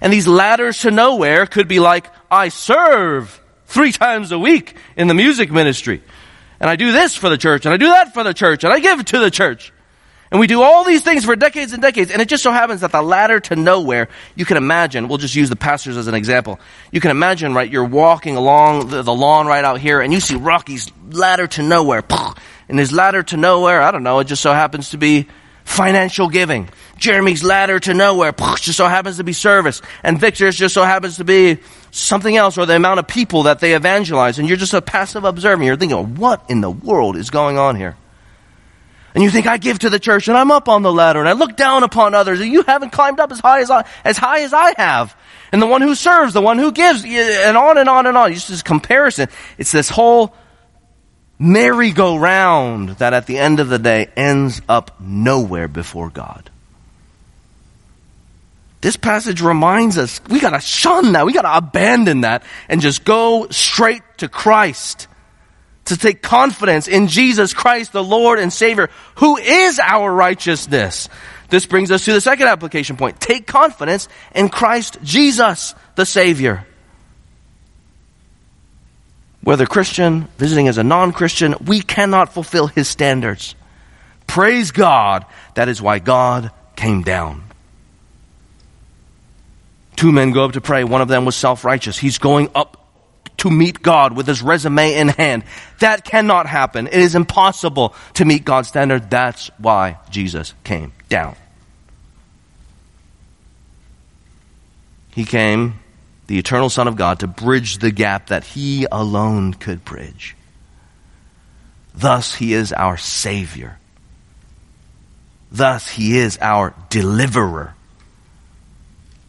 And 0.00 0.12
these 0.12 0.26
ladders 0.26 0.80
to 0.80 0.90
nowhere 0.90 1.46
could 1.46 1.68
be 1.68 1.78
like, 1.78 2.10
I 2.32 2.48
serve 2.48 3.40
three 3.66 3.92
times 3.92 4.32
a 4.32 4.40
week 4.40 4.74
in 4.96 5.06
the 5.06 5.14
music 5.14 5.52
ministry. 5.52 6.02
And 6.58 6.68
I 6.68 6.74
do 6.74 6.90
this 6.90 7.14
for 7.14 7.28
the 7.28 7.38
church, 7.38 7.64
and 7.64 7.72
I 7.72 7.76
do 7.76 7.86
that 7.86 8.12
for 8.12 8.24
the 8.24 8.34
church, 8.34 8.64
and 8.64 8.72
I 8.72 8.80
give 8.80 8.98
it 8.98 9.06
to 9.08 9.20
the 9.20 9.30
church. 9.30 9.72
And 10.30 10.40
we 10.40 10.46
do 10.46 10.62
all 10.62 10.84
these 10.84 11.02
things 11.02 11.24
for 11.24 11.36
decades 11.36 11.72
and 11.72 11.80
decades. 11.80 12.10
And 12.10 12.20
it 12.20 12.28
just 12.28 12.42
so 12.42 12.52
happens 12.52 12.82
that 12.82 12.92
the 12.92 13.00
ladder 13.00 13.40
to 13.40 13.56
nowhere, 13.56 14.08
you 14.34 14.44
can 14.44 14.56
imagine, 14.56 15.08
we'll 15.08 15.18
just 15.18 15.34
use 15.34 15.48
the 15.48 15.56
pastors 15.56 15.96
as 15.96 16.06
an 16.06 16.14
example. 16.14 16.60
You 16.92 17.00
can 17.00 17.10
imagine, 17.10 17.54
right, 17.54 17.70
you're 17.70 17.84
walking 17.84 18.36
along 18.36 18.88
the, 18.88 19.02
the 19.02 19.14
lawn 19.14 19.46
right 19.46 19.64
out 19.64 19.80
here 19.80 20.00
and 20.00 20.12
you 20.12 20.20
see 20.20 20.36
Rocky's 20.36 20.90
ladder 21.10 21.46
to 21.48 21.62
nowhere. 21.62 22.04
And 22.68 22.78
his 22.78 22.92
ladder 22.92 23.22
to 23.22 23.36
nowhere, 23.38 23.80
I 23.80 23.90
don't 23.90 24.02
know, 24.02 24.18
it 24.18 24.24
just 24.24 24.42
so 24.42 24.52
happens 24.52 24.90
to 24.90 24.98
be 24.98 25.28
financial 25.64 26.28
giving. 26.28 26.68
Jeremy's 26.98 27.44
ladder 27.44 27.78
to 27.80 27.94
nowhere 27.94 28.32
just 28.32 28.76
so 28.76 28.86
happens 28.86 29.18
to 29.18 29.24
be 29.24 29.32
service. 29.32 29.80
And 30.02 30.18
Victor's 30.18 30.56
just 30.56 30.74
so 30.74 30.82
happens 30.82 31.18
to 31.18 31.24
be 31.24 31.58
something 31.90 32.36
else 32.36 32.58
or 32.58 32.66
the 32.66 32.76
amount 32.76 32.98
of 32.98 33.06
people 33.06 33.44
that 33.44 33.60
they 33.60 33.74
evangelize. 33.74 34.38
And 34.38 34.48
you're 34.48 34.56
just 34.56 34.74
a 34.74 34.82
passive 34.82 35.24
observer. 35.24 35.62
You're 35.62 35.76
thinking, 35.76 36.16
what 36.16 36.44
in 36.50 36.60
the 36.60 36.70
world 36.70 37.16
is 37.16 37.30
going 37.30 37.56
on 37.58 37.76
here? 37.76 37.96
And 39.18 39.24
you 39.24 39.32
think 39.32 39.48
I 39.48 39.56
give 39.56 39.80
to 39.80 39.90
the 39.90 39.98
church 39.98 40.28
and 40.28 40.36
I'm 40.36 40.52
up 40.52 40.68
on 40.68 40.82
the 40.82 40.92
ladder 40.92 41.18
and 41.18 41.28
I 41.28 41.32
look 41.32 41.56
down 41.56 41.82
upon 41.82 42.14
others 42.14 42.40
and 42.40 42.52
you 42.52 42.62
haven't 42.62 42.90
climbed 42.90 43.18
up 43.18 43.32
as 43.32 43.40
high 43.40 43.62
as 43.62 43.68
I, 43.68 43.84
as 44.04 44.16
high 44.16 44.42
as 44.42 44.52
I 44.52 44.74
have. 44.76 45.16
And 45.50 45.60
the 45.60 45.66
one 45.66 45.82
who 45.82 45.96
serves, 45.96 46.34
the 46.34 46.40
one 46.40 46.56
who 46.56 46.70
gives, 46.70 47.04
and 47.04 47.56
on 47.56 47.78
and 47.78 47.88
on 47.88 48.06
and 48.06 48.16
on. 48.16 48.32
Just 48.32 48.48
this 48.48 48.62
comparison. 48.62 49.28
It's 49.58 49.72
this 49.72 49.88
whole 49.88 50.36
merry-go-round 51.36 52.90
that 52.90 53.12
at 53.12 53.26
the 53.26 53.38
end 53.38 53.58
of 53.58 53.68
the 53.68 53.80
day 53.80 54.08
ends 54.16 54.62
up 54.68 55.00
nowhere 55.00 55.66
before 55.66 56.10
God. 56.10 56.48
This 58.82 58.96
passage 58.96 59.40
reminds 59.40 59.98
us 59.98 60.20
we 60.28 60.38
gotta 60.38 60.60
shun 60.60 61.10
that. 61.14 61.26
We 61.26 61.32
gotta 61.32 61.56
abandon 61.56 62.20
that 62.20 62.44
and 62.68 62.80
just 62.80 63.04
go 63.04 63.48
straight 63.50 64.02
to 64.18 64.28
Christ 64.28 65.08
to 65.88 65.96
take 65.96 66.22
confidence 66.22 66.88
in 66.88 67.08
Jesus 67.08 67.52
Christ, 67.52 67.92
the 67.92 68.02
Lord 68.02 68.38
and 68.38 68.52
Savior, 68.52 68.88
who 69.16 69.36
is 69.36 69.78
our 69.78 70.12
righteousness. 70.12 71.08
This 71.50 71.66
brings 71.66 71.90
us 71.90 72.04
to 72.04 72.12
the 72.12 72.20
second 72.20 72.46
application 72.48 72.96
point. 72.96 73.20
Take 73.20 73.46
confidence 73.46 74.08
in 74.34 74.48
Christ 74.48 74.98
Jesus, 75.02 75.74
the 75.96 76.06
Savior. 76.06 76.66
Whether 79.42 79.66
Christian, 79.66 80.28
visiting 80.36 80.68
as 80.68 80.78
a 80.78 80.84
non-Christian, 80.84 81.54
we 81.64 81.80
cannot 81.80 82.34
fulfill 82.34 82.66
His 82.66 82.86
standards. 82.86 83.54
Praise 84.26 84.72
God. 84.72 85.24
That 85.54 85.68
is 85.68 85.80
why 85.80 86.00
God 86.00 86.50
came 86.76 87.02
down. 87.02 87.44
Two 89.96 90.12
men 90.12 90.32
go 90.32 90.44
up 90.44 90.52
to 90.52 90.60
pray. 90.60 90.84
One 90.84 91.00
of 91.00 91.08
them 91.08 91.24
was 91.24 91.34
self-righteous. 91.34 91.98
He's 91.98 92.18
going 92.18 92.50
up 92.54 92.77
to 93.38 93.50
meet 93.50 93.82
God 93.82 94.16
with 94.16 94.26
his 94.26 94.42
resume 94.42 94.94
in 94.94 95.08
hand. 95.08 95.44
That 95.80 96.04
cannot 96.04 96.46
happen. 96.46 96.86
It 96.86 96.94
is 96.94 97.14
impossible 97.14 97.94
to 98.14 98.24
meet 98.24 98.44
God's 98.44 98.68
standard. 98.68 99.10
That's 99.10 99.50
why 99.58 99.98
Jesus 100.10 100.54
came 100.64 100.92
down. 101.08 101.36
He 105.14 105.24
came, 105.24 105.80
the 106.26 106.38
eternal 106.38 106.70
Son 106.70 106.86
of 106.86 106.96
God, 106.96 107.20
to 107.20 107.26
bridge 107.26 107.78
the 107.78 107.90
gap 107.90 108.28
that 108.28 108.44
he 108.44 108.86
alone 108.90 109.54
could 109.54 109.84
bridge. 109.84 110.36
Thus, 111.94 112.34
he 112.34 112.54
is 112.54 112.72
our 112.72 112.96
Savior. 112.96 113.78
Thus, 115.50 115.88
he 115.88 116.18
is 116.18 116.38
our 116.40 116.74
deliverer 116.90 117.74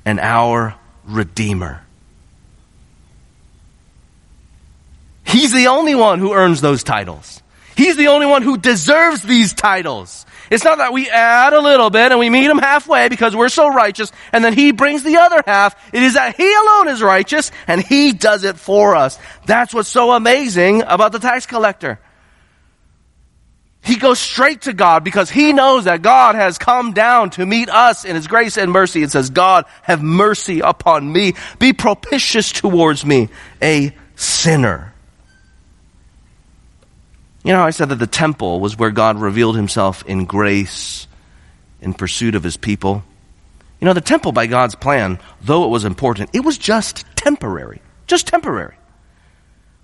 and 0.06 0.20
our 0.20 0.76
Redeemer. 1.06 1.82
He's 5.30 5.52
the 5.54 5.68
only 5.68 5.94
one 5.94 6.20
who 6.20 6.34
earns 6.34 6.60
those 6.60 6.84
titles. 6.84 7.44
He's 7.76 7.96
the 7.96 8.08
only 8.08 8.26
one 8.26 8.42
who 8.42 8.58
deserves 8.58 9.22
these 9.22 9.54
titles. 9.54 10.26
It's 10.50 10.64
not 10.64 10.80
that 10.80 10.92
we 10.92 11.08
add 11.08 11.54
a 11.54 11.62
little 11.62 11.92
bit 11.92 12.12
and 12.12 12.20
we 12.20 12.32
meet 12.32 12.50
him 12.50 12.58
halfway 12.58 13.10
because 13.10 13.36
we're 13.36 13.50
so 13.50 13.68
righteous 13.68 14.12
and 14.34 14.44
then 14.44 14.54
he 14.54 14.72
brings 14.72 15.04
the 15.04 15.18
other 15.18 15.44
half. 15.46 15.76
It 15.94 16.02
is 16.02 16.16
that 16.16 16.36
he 16.36 16.52
alone 16.52 16.88
is 16.88 17.04
righteous 17.04 17.52
and 17.68 17.80
he 17.80 18.12
does 18.12 18.44
it 18.44 18.58
for 18.58 18.96
us. 18.96 19.20
That's 19.46 19.72
what's 19.72 19.88
so 19.88 20.12
amazing 20.12 20.82
about 20.82 21.12
the 21.12 21.20
tax 21.20 21.46
collector. 21.46 22.00
He 23.84 23.98
goes 23.98 24.20
straight 24.20 24.64
to 24.64 24.74
God 24.74 25.04
because 25.04 25.30
he 25.30 25.54
knows 25.54 25.86
that 25.86 26.02
God 26.02 26.36
has 26.36 26.58
come 26.58 26.94
down 26.94 27.30
to 27.32 27.46
meet 27.46 27.70
us 27.70 28.04
in 28.04 28.16
his 28.16 28.28
grace 28.28 28.58
and 28.58 28.72
mercy. 28.72 29.04
It 29.04 29.12
says, 29.12 29.30
God, 29.30 29.66
have 29.84 30.02
mercy 30.02 30.60
upon 30.60 31.10
me. 31.12 31.36
Be 31.60 31.72
propitious 31.72 32.52
towards 32.52 33.06
me, 33.06 33.30
a 33.62 33.96
sinner. 34.16 34.94
You 37.50 37.56
know, 37.56 37.64
I 37.64 37.72
said 37.72 37.90
that 37.90 37.96
the 37.96 38.06
temple 38.06 38.60
was 38.60 38.78
where 38.78 38.92
God 38.92 39.20
revealed 39.20 39.56
himself 39.56 40.06
in 40.06 40.26
grace 40.26 41.08
in 41.82 41.96
pursuit 41.96 42.36
of 42.36 42.44
his 42.44 42.58
people. 42.58 43.04
You 43.82 43.86
know, 43.86 43.94
the 43.94 44.02
temple 44.02 44.32
by 44.32 44.46
God's 44.46 44.76
plan, 44.76 45.18
though 45.42 45.64
it 45.64 45.70
was 45.70 45.84
important, 45.84 46.30
it 46.34 46.42
was 46.42 46.60
just 46.60 47.06
temporary. 47.16 47.82
Just 48.06 48.28
temporary. 48.28 48.76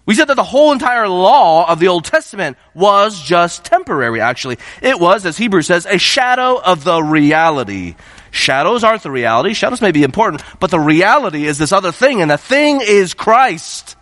We 0.06 0.14
said 0.14 0.26
that 0.26 0.36
the 0.36 0.44
whole 0.44 0.74
entire 0.74 1.10
law 1.10 1.68
of 1.68 1.80
the 1.80 1.88
Old 1.88 2.06
Testament 2.06 2.56
was 2.76 3.20
just 3.20 3.66
temporary, 3.66 4.22
actually. 4.22 4.60
It 4.84 5.00
was, 5.00 5.26
as 5.26 5.36
Hebrews 5.36 5.66
says, 5.66 5.88
a 5.88 5.98
shadow 5.98 6.62
of 6.62 6.84
the 6.84 7.02
reality. 7.02 7.96
Shadows 8.30 8.84
aren't 8.84 9.02
the 9.02 9.10
reality. 9.10 9.56
Shadows 9.56 9.82
may 9.82 9.92
be 9.92 10.04
important, 10.04 10.44
but 10.60 10.70
the 10.70 10.80
reality 10.80 11.48
is 11.48 11.58
this 11.58 11.72
other 11.72 11.92
thing, 11.92 12.22
and 12.22 12.30
the 12.30 12.38
thing 12.38 12.82
is 12.82 13.16
Christ. 13.16 13.96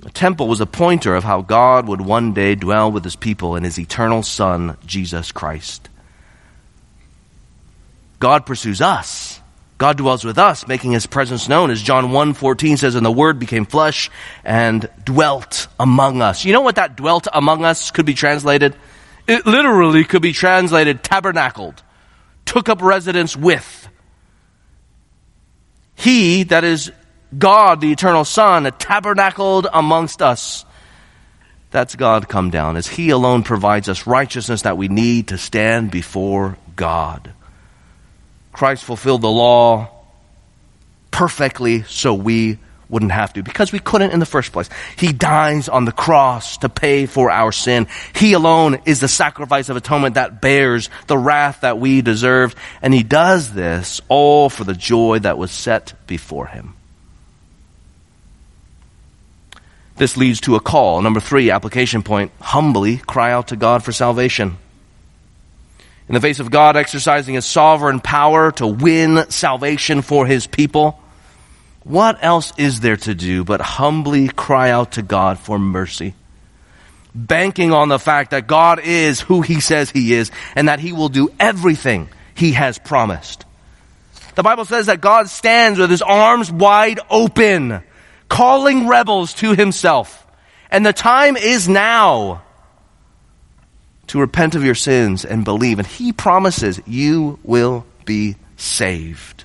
The 0.00 0.10
temple 0.10 0.48
was 0.48 0.60
a 0.60 0.66
pointer 0.66 1.14
of 1.14 1.24
how 1.24 1.42
God 1.42 1.86
would 1.86 2.00
one 2.00 2.32
day 2.32 2.54
dwell 2.54 2.90
with 2.90 3.04
his 3.04 3.16
people 3.16 3.54
in 3.56 3.64
his 3.64 3.78
eternal 3.78 4.22
Son, 4.22 4.78
Jesus 4.86 5.30
Christ. 5.30 5.88
God 8.18 8.46
pursues 8.46 8.80
us. 8.80 9.40
God 9.76 9.96
dwells 9.96 10.24
with 10.24 10.38
us, 10.38 10.66
making 10.66 10.92
his 10.92 11.06
presence 11.06 11.48
known. 11.48 11.70
As 11.70 11.82
John 11.82 12.08
1.14 12.08 12.78
says, 12.78 12.94
and 12.94 13.04
the 13.04 13.10
word 13.10 13.38
became 13.38 13.64
flesh 13.64 14.10
and 14.44 14.88
dwelt 15.04 15.68
among 15.78 16.20
us. 16.20 16.44
You 16.44 16.52
know 16.52 16.60
what 16.60 16.76
that 16.76 16.96
dwelt 16.96 17.28
among 17.32 17.64
us 17.64 17.90
could 17.90 18.04
be 18.04 18.12
translated? 18.12 18.76
It 19.26 19.46
literally 19.46 20.04
could 20.04 20.20
be 20.22 20.32
translated 20.32 21.02
tabernacled, 21.02 21.82
took 22.44 22.68
up 22.68 22.82
residence 22.82 23.36
with. 23.36 23.88
He, 25.94 26.44
that 26.44 26.64
is 26.64 26.92
God, 27.36 27.80
the 27.80 27.92
eternal 27.92 28.24
Son, 28.24 28.70
tabernacled 28.78 29.66
amongst 29.72 30.22
us. 30.22 30.64
That's 31.70 31.94
God 31.94 32.28
come 32.28 32.50
down, 32.50 32.76
as 32.76 32.88
He 32.88 33.10
alone 33.10 33.44
provides 33.44 33.88
us 33.88 34.06
righteousness 34.06 34.62
that 34.62 34.76
we 34.76 34.88
need 34.88 35.28
to 35.28 35.38
stand 35.38 35.90
before 35.90 36.56
God. 36.74 37.32
Christ 38.52 38.84
fulfilled 38.84 39.22
the 39.22 39.30
law 39.30 39.90
perfectly 41.10 41.82
so 41.84 42.14
we 42.14 42.58
wouldn't 42.88 43.12
have 43.12 43.32
to 43.32 43.42
because 43.42 43.72
we 43.72 43.78
couldn't 43.78 44.10
in 44.10 44.18
the 44.18 44.26
first 44.26 44.52
place. 44.52 44.68
He 44.96 45.12
dies 45.12 45.68
on 45.68 45.84
the 45.84 45.92
cross 45.92 46.58
to 46.58 46.68
pay 46.68 47.06
for 47.06 47.30
our 47.30 47.52
sin. 47.52 47.86
He 48.14 48.32
alone 48.32 48.80
is 48.84 49.00
the 49.00 49.08
sacrifice 49.08 49.68
of 49.68 49.76
atonement 49.76 50.16
that 50.16 50.42
bears 50.42 50.90
the 51.06 51.16
wrath 51.16 51.60
that 51.60 51.78
we 51.78 52.02
deserved. 52.02 52.56
And 52.82 52.92
he 52.92 53.04
does 53.04 53.52
this 53.52 54.00
all 54.08 54.50
for 54.50 54.64
the 54.64 54.74
joy 54.74 55.20
that 55.20 55.38
was 55.38 55.52
set 55.52 55.94
before 56.08 56.46
him. 56.46 56.74
This 60.00 60.16
leads 60.16 60.40
to 60.40 60.56
a 60.56 60.60
call. 60.60 61.02
Number 61.02 61.20
three, 61.20 61.50
application 61.50 62.02
point 62.02 62.32
humbly 62.40 62.96
cry 62.96 63.32
out 63.32 63.48
to 63.48 63.56
God 63.56 63.84
for 63.84 63.92
salvation. 63.92 64.56
In 66.08 66.14
the 66.14 66.22
face 66.22 66.40
of 66.40 66.50
God 66.50 66.74
exercising 66.74 67.34
his 67.34 67.44
sovereign 67.44 68.00
power 68.00 68.50
to 68.52 68.66
win 68.66 69.30
salvation 69.30 70.00
for 70.00 70.24
his 70.24 70.46
people, 70.46 70.98
what 71.84 72.16
else 72.24 72.54
is 72.56 72.80
there 72.80 72.96
to 72.96 73.14
do 73.14 73.44
but 73.44 73.60
humbly 73.60 74.28
cry 74.28 74.70
out 74.70 74.92
to 74.92 75.02
God 75.02 75.38
for 75.38 75.58
mercy? 75.58 76.14
Banking 77.14 77.70
on 77.74 77.90
the 77.90 77.98
fact 77.98 78.30
that 78.30 78.46
God 78.46 78.80
is 78.82 79.20
who 79.20 79.42
he 79.42 79.60
says 79.60 79.90
he 79.90 80.14
is 80.14 80.30
and 80.56 80.68
that 80.68 80.80
he 80.80 80.94
will 80.94 81.10
do 81.10 81.28
everything 81.38 82.08
he 82.34 82.52
has 82.52 82.78
promised. 82.78 83.44
The 84.34 84.42
Bible 84.42 84.64
says 84.64 84.86
that 84.86 85.02
God 85.02 85.28
stands 85.28 85.78
with 85.78 85.90
his 85.90 86.00
arms 86.00 86.50
wide 86.50 87.00
open 87.10 87.82
calling 88.30 88.88
rebels 88.88 89.34
to 89.34 89.54
himself. 89.54 90.26
And 90.70 90.86
the 90.86 90.94
time 90.94 91.36
is 91.36 91.68
now 91.68 92.42
to 94.06 94.18
repent 94.18 94.54
of 94.54 94.64
your 94.64 94.74
sins 94.74 95.26
and 95.26 95.44
believe. 95.44 95.78
And 95.78 95.86
he 95.86 96.14
promises 96.14 96.80
you 96.86 97.38
will 97.42 97.84
be 98.06 98.36
saved. 98.56 99.44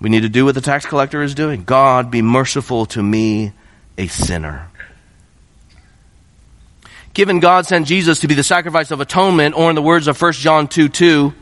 We 0.00 0.08
need 0.08 0.22
to 0.22 0.28
do 0.28 0.44
what 0.44 0.54
the 0.54 0.60
tax 0.60 0.86
collector 0.86 1.22
is 1.22 1.34
doing. 1.34 1.64
God, 1.64 2.10
be 2.10 2.22
merciful 2.22 2.86
to 2.86 3.02
me, 3.02 3.52
a 3.98 4.06
sinner. 4.06 4.70
Given 7.14 7.40
God 7.40 7.66
sent 7.66 7.86
Jesus 7.86 8.20
to 8.20 8.28
be 8.28 8.34
the 8.34 8.44
sacrifice 8.44 8.90
of 8.90 9.00
atonement, 9.00 9.56
or 9.56 9.70
in 9.70 9.74
the 9.74 9.82
words 9.82 10.06
of 10.06 10.20
1 10.20 10.32
John 10.34 10.68
2 10.68 10.90
2, 10.90 11.34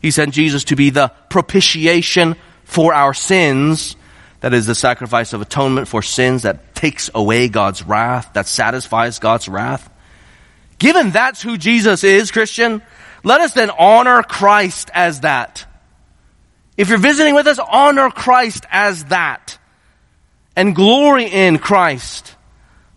he 0.00 0.10
sent 0.12 0.34
Jesus 0.34 0.64
to 0.64 0.76
be 0.76 0.90
the 0.90 1.08
propitiation 1.28 2.36
for 2.64 2.94
our 2.94 3.12
sins. 3.12 3.96
That 4.40 4.54
is 4.54 4.66
the 4.66 4.74
sacrifice 4.74 5.32
of 5.32 5.40
atonement 5.40 5.88
for 5.88 6.02
sins 6.02 6.42
that 6.42 6.74
takes 6.74 7.10
away 7.14 7.48
God's 7.48 7.82
wrath, 7.82 8.32
that 8.34 8.46
satisfies 8.46 9.18
God's 9.18 9.48
wrath. 9.48 9.90
Given 10.78 11.10
that's 11.10 11.42
who 11.42 11.56
Jesus 11.56 12.04
is, 12.04 12.30
Christian, 12.30 12.82
let 13.24 13.40
us 13.40 13.54
then 13.54 13.70
honor 13.70 14.22
Christ 14.22 14.90
as 14.92 15.20
that. 15.20 15.66
If 16.76 16.90
you're 16.90 16.98
visiting 16.98 17.34
with 17.34 17.46
us, 17.46 17.58
honor 17.58 18.10
Christ 18.10 18.66
as 18.70 19.06
that. 19.06 19.58
And 20.54 20.74
glory 20.74 21.26
in 21.26 21.58
Christ 21.58 22.36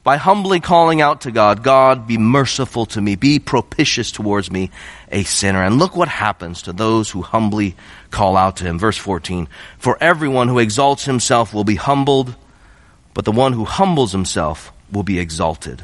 by 0.09 0.17
humbly 0.17 0.59
calling 0.59 1.01
out 1.01 1.21
to 1.21 1.29
God, 1.29 1.61
God, 1.61 2.07
be 2.07 2.17
merciful 2.17 2.87
to 2.87 2.99
me, 2.99 3.15
be 3.15 3.37
propitious 3.37 4.11
towards 4.11 4.49
me, 4.49 4.71
a 5.11 5.21
sinner. 5.21 5.61
And 5.61 5.77
look 5.77 5.95
what 5.95 6.07
happens 6.07 6.63
to 6.63 6.73
those 6.73 7.11
who 7.11 7.21
humbly 7.21 7.75
call 8.09 8.35
out 8.35 8.55
to 8.55 8.63
him. 8.63 8.79
Verse 8.79 8.97
14, 8.97 9.47
for 9.77 9.99
everyone 10.01 10.47
who 10.47 10.57
exalts 10.57 11.05
himself 11.05 11.53
will 11.53 11.63
be 11.63 11.75
humbled, 11.75 12.35
but 13.13 13.23
the 13.23 13.31
one 13.31 13.53
who 13.53 13.65
humbles 13.65 14.11
himself 14.11 14.73
will 14.91 15.03
be 15.03 15.19
exalted. 15.19 15.83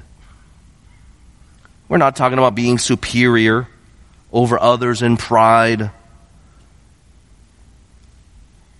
We're 1.87 1.97
not 1.97 2.15
talking 2.15 2.39
about 2.39 2.55
being 2.55 2.79
superior 2.79 3.67
over 4.33 4.59
others 4.59 5.03
in 5.03 5.17
pride. 5.17 5.91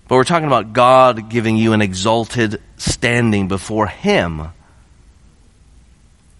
But 0.08 0.16
we're 0.16 0.24
talking 0.24 0.48
about 0.48 0.74
God 0.74 1.30
giving 1.30 1.56
you 1.56 1.74
an 1.74 1.84
exalted 1.84 2.64
standing 2.78 3.48
before 3.48 3.86
Him 3.86 4.50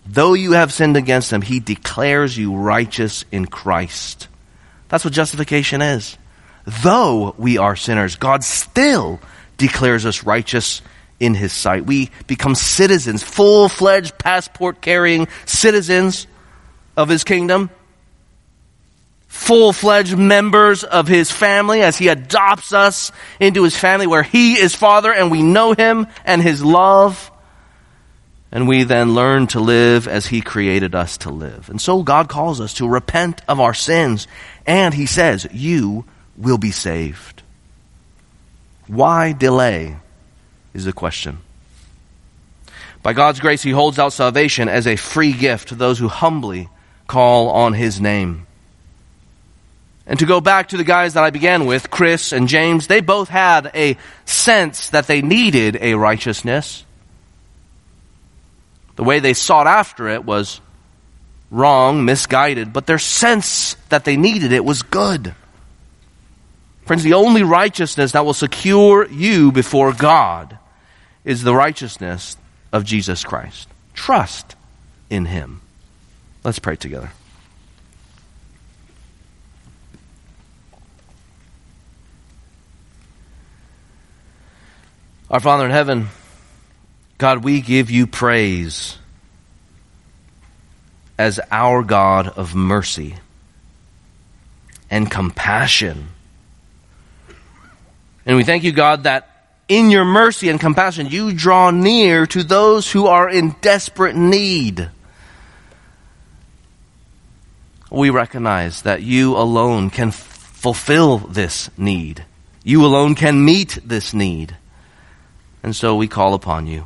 Though 0.06 0.34
you 0.34 0.52
have 0.54 0.72
sinned 0.72 0.98
against 0.98 1.32
him, 1.32 1.42
he 1.42 1.60
declares 1.60 2.38
you 2.38 2.56
righteous 2.56 3.26
in 3.32 3.48
Christ. 3.48 4.28
That's 4.88 5.04
what 5.04 5.14
justification 5.14 5.82
is. 5.82 6.18
Though 6.66 7.34
we 7.38 7.58
are 7.58 7.76
sinners, 7.76 8.16
God 8.16 8.44
still 8.44 9.20
declares 9.58 10.06
us 10.06 10.24
righteous 10.24 10.82
in 11.20 11.34
his 11.34 11.54
sight. 11.54 11.86
We 11.86 12.12
become 12.28 12.56
citizens, 12.56 13.24
full 13.24 13.70
fledged 13.70 14.18
passport 14.18 14.82
carrying 14.82 15.28
citizens 15.46 16.28
of 16.98 17.10
his 17.10 17.24
kingdom, 17.24 17.70
full 19.28 19.74
fledged 19.74 20.18
members 20.18 20.84
of 20.84 21.08
his 21.08 21.32
family 21.32 21.82
as 21.82 21.98
he 21.98 22.08
adopts 22.10 22.74
us 22.74 23.12
into 23.40 23.64
his 23.64 23.76
family 23.76 24.08
where 24.08 24.24
he 24.24 24.54
is 24.54 24.76
father 24.76 25.14
and 25.14 25.32
we 25.32 25.44
know 25.44 25.74
him 25.74 26.08
and 26.26 26.42
his 26.42 26.64
love 26.64 27.32
and 28.56 28.70
we 28.70 28.86
then 28.86 29.14
learn 29.14 29.48
to 29.48 29.60
live 29.60 30.08
as 30.08 30.28
He 30.28 30.40
created 30.40 30.96
us 30.96 31.18
to 31.18 31.30
live. 31.30 31.70
And 31.70 31.82
so 31.82 32.04
God 32.04 32.30
calls 32.30 32.62
us 32.62 32.76
to 32.76 32.88
repent 32.88 33.42
of 33.50 33.60
our 33.60 33.74
sins, 33.74 34.30
and 34.66 34.94
He 34.94 35.08
says, 35.08 35.46
You 35.52 36.06
will 36.38 36.58
be 36.58 36.72
saved. 36.72 37.44
Why 38.88 39.34
delay? 39.34 39.98
Is 40.74 40.86
the 40.86 40.94
question. 40.94 41.40
By 43.04 43.12
God's 43.12 43.42
grace, 43.42 43.62
He 43.62 43.72
holds 43.72 44.00
out 44.00 44.14
salvation 44.14 44.70
as 44.70 44.88
a 44.88 44.96
free 44.96 45.34
gift 45.34 45.68
to 45.70 45.76
those 45.76 46.00
who 46.00 46.08
humbly 46.08 46.70
call 47.08 47.50
on 47.50 47.74
His 47.74 48.00
name. 48.00 48.48
And 50.08 50.18
to 50.20 50.26
go 50.26 50.40
back 50.40 50.70
to 50.70 50.78
the 50.78 50.86
guys 50.86 51.16
that 51.16 51.26
I 51.26 51.30
began 51.30 51.66
with, 51.66 51.92
Chris 51.92 52.32
and 52.32 52.48
James, 52.48 52.88
they 52.88 53.02
both 53.02 53.28
had 53.28 53.70
a 53.76 53.98
sense 54.24 54.92
that 54.92 55.08
they 55.08 55.22
needed 55.22 55.78
a 55.82 55.96
righteousness. 55.96 56.86
The 58.96 59.04
way 59.04 59.20
they 59.20 59.34
sought 59.34 59.68
after 59.68 60.08
it 60.08 60.24
was 60.24 60.62
wrong, 61.52 62.06
misguided, 62.06 62.74
but 62.74 62.86
their 62.86 63.00
sense 63.00 63.76
that 63.90 64.06
they 64.06 64.18
needed 64.18 64.52
it 64.52 64.66
was 64.66 64.82
good. 64.82 65.36
Friends, 66.86 67.04
the 67.04 67.14
only 67.14 67.44
righteousness 67.44 68.12
that 68.12 68.26
will 68.26 68.34
secure 68.34 69.08
you 69.08 69.52
before 69.52 69.92
God 69.92 70.58
is 71.24 71.44
the 71.44 71.56
righteousness 71.56 72.38
of 72.72 72.84
Jesus 72.84 73.24
Christ. 73.24 73.68
Trust 73.94 74.56
in 75.10 75.26
him. 75.26 75.62
Let's 76.44 76.60
pray 76.60 76.76
together. 76.76 77.12
Our 85.32 85.40
Father 85.40 85.66
in 85.66 85.72
heaven, 85.72 86.10
God, 87.18 87.44
we 87.44 87.62
give 87.62 87.90
you 87.90 88.08
praise 88.08 88.98
as 91.18 91.40
our 91.50 91.82
God 91.82 92.28
of 92.28 92.56
mercy 92.56 93.16
and 94.90 95.10
compassion. 95.10 96.10
And 98.26 98.36
we 98.36 98.44
thank 98.44 98.64
you, 98.64 98.72
God, 98.72 99.04
that 99.04 99.30
in 99.68 99.90
your 99.92 100.06
mercy 100.06 100.50
and 100.50 100.60
compassion, 100.60 101.08
you 101.08 101.34
draw 101.34 101.72
near 101.72 102.26
to 102.28 102.44
those 102.44 102.92
who 102.92 103.08
are 103.08 103.30
in 103.30 103.56
desperate 103.62 104.16
need. 104.16 104.90
We 107.90 108.10
recognize 108.10 108.82
that 108.82 109.02
you 109.04 109.38
alone 109.38 109.90
can 109.90 110.12
fulfill 110.12 111.20
this 111.20 111.70
need. 111.78 112.26
You 112.64 112.84
alone 112.86 113.16
can 113.16 113.46
meet 113.46 113.80
this 113.86 114.14
need. 114.14 114.56
And 115.64 115.76
so 115.76 115.96
we 115.96 116.08
call 116.08 116.34
upon 116.34 116.68
you. 116.68 116.86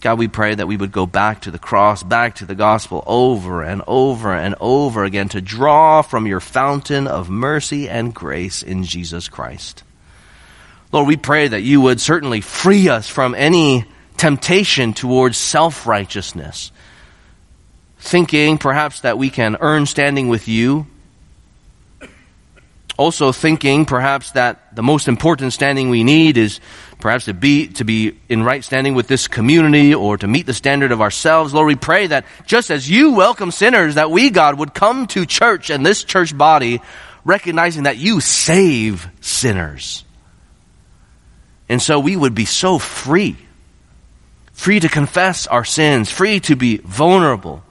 God, 0.00 0.18
we 0.18 0.28
pray 0.28 0.54
that 0.54 0.68
we 0.68 0.76
would 0.76 0.92
go 0.92 1.06
back 1.06 1.42
to 1.42 1.50
the 1.50 1.58
cross, 1.58 2.04
back 2.04 2.36
to 2.36 2.46
the 2.46 2.54
gospel 2.54 3.02
over 3.04 3.62
and 3.62 3.82
over 3.88 4.32
and 4.32 4.54
over 4.60 5.02
again 5.02 5.28
to 5.30 5.40
draw 5.40 6.02
from 6.02 6.26
your 6.26 6.38
fountain 6.38 7.08
of 7.08 7.28
mercy 7.28 7.88
and 7.88 8.14
grace 8.14 8.62
in 8.62 8.84
Jesus 8.84 9.28
Christ. 9.28 9.82
Lord, 10.92 11.08
we 11.08 11.16
pray 11.16 11.48
that 11.48 11.62
you 11.62 11.80
would 11.80 12.00
certainly 12.00 12.40
free 12.40 12.88
us 12.88 13.08
from 13.08 13.34
any 13.34 13.86
temptation 14.16 14.94
towards 14.94 15.36
self 15.36 15.84
righteousness, 15.84 16.70
thinking 17.98 18.56
perhaps 18.56 19.00
that 19.00 19.18
we 19.18 19.30
can 19.30 19.56
earn 19.60 19.84
standing 19.86 20.28
with 20.28 20.46
you 20.46 20.86
also 22.98 23.30
thinking 23.30 23.86
perhaps 23.86 24.32
that 24.32 24.74
the 24.74 24.82
most 24.82 25.08
important 25.08 25.54
standing 25.54 25.88
we 25.88 26.04
need 26.04 26.36
is 26.36 26.60
perhaps 26.98 27.26
to 27.26 27.34
be, 27.34 27.68
to 27.68 27.84
be 27.84 28.18
in 28.28 28.42
right 28.42 28.64
standing 28.64 28.94
with 28.94 29.08
this 29.08 29.28
community 29.28 29.94
or 29.94 30.16
to 30.16 30.26
meet 30.26 30.46
the 30.46 30.54
standard 30.54 30.92
of 30.92 31.00
ourselves. 31.00 31.54
Lord, 31.54 31.66
we 31.66 31.76
pray 31.76 32.08
that 32.08 32.26
just 32.46 32.70
as 32.70 32.88
you 32.90 33.12
welcome 33.12 33.50
sinners, 33.50 33.94
that 33.94 34.10
we, 34.10 34.30
God, 34.30 34.58
would 34.58 34.74
come 34.74 35.06
to 35.08 35.24
church 35.26 35.70
and 35.70 35.84
this 35.84 36.04
church 36.04 36.36
body 36.36 36.80
recognizing 37.24 37.84
that 37.84 37.98
you 37.98 38.20
save 38.20 39.08
sinners. 39.20 40.04
And 41.68 41.80
so 41.80 42.00
we 42.00 42.16
would 42.16 42.34
be 42.34 42.46
so 42.46 42.78
free, 42.78 43.36
free 44.52 44.80
to 44.80 44.88
confess 44.88 45.46
our 45.46 45.64
sins, 45.64 46.10
free 46.10 46.40
to 46.40 46.56
be 46.56 46.78
vulnerable, 46.78 47.62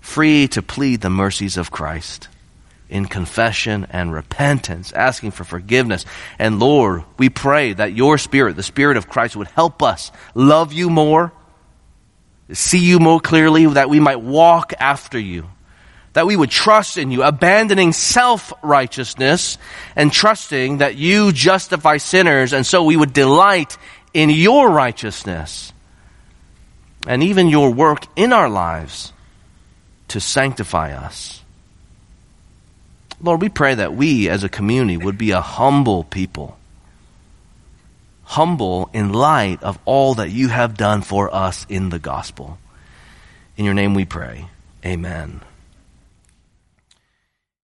free 0.00 0.48
to 0.48 0.62
plead 0.62 1.00
the 1.00 1.10
mercies 1.10 1.56
of 1.56 1.70
Christ 1.70 2.28
in 2.94 3.06
confession 3.06 3.88
and 3.90 4.12
repentance, 4.12 4.92
asking 4.92 5.32
for 5.32 5.42
forgiveness. 5.42 6.06
And 6.38 6.60
Lord, 6.60 7.02
we 7.18 7.28
pray 7.28 7.72
that 7.72 7.92
your 7.92 8.18
Spirit, 8.18 8.54
the 8.54 8.62
Spirit 8.62 8.96
of 8.96 9.08
Christ, 9.08 9.34
would 9.34 9.48
help 9.48 9.82
us 9.82 10.12
love 10.32 10.72
you 10.72 10.88
more, 10.88 11.32
see 12.52 12.78
you 12.78 13.00
more 13.00 13.18
clearly, 13.18 13.66
that 13.66 13.90
we 13.90 13.98
might 13.98 14.20
walk 14.20 14.74
after 14.78 15.18
you, 15.18 15.48
that 16.12 16.28
we 16.28 16.36
would 16.36 16.50
trust 16.50 16.96
in 16.96 17.10
you, 17.10 17.24
abandoning 17.24 17.92
self 17.92 18.52
righteousness 18.62 19.58
and 19.96 20.12
trusting 20.12 20.78
that 20.78 20.94
you 20.94 21.32
justify 21.32 21.96
sinners, 21.96 22.52
and 22.52 22.64
so 22.64 22.84
we 22.84 22.96
would 22.96 23.12
delight 23.12 23.76
in 24.12 24.30
your 24.30 24.70
righteousness 24.70 25.72
and 27.08 27.24
even 27.24 27.48
your 27.48 27.72
work 27.72 28.06
in 28.14 28.32
our 28.32 28.48
lives 28.48 29.12
to 30.06 30.20
sanctify 30.20 30.92
us. 30.92 31.43
Lord, 33.24 33.40
we 33.40 33.48
pray 33.48 33.74
that 33.74 33.94
we 33.94 34.28
as 34.28 34.44
a 34.44 34.50
community 34.50 34.98
would 34.98 35.16
be 35.16 35.30
a 35.30 35.40
humble 35.40 36.04
people. 36.04 36.58
Humble 38.24 38.90
in 38.92 39.14
light 39.14 39.62
of 39.62 39.78
all 39.86 40.12
that 40.16 40.28
you 40.28 40.48
have 40.48 40.76
done 40.76 41.00
for 41.00 41.34
us 41.34 41.64
in 41.70 41.88
the 41.88 41.98
gospel. 41.98 42.58
In 43.56 43.64
your 43.64 43.72
name 43.72 43.94
we 43.94 44.04
pray. 44.04 44.50
Amen. 44.84 45.40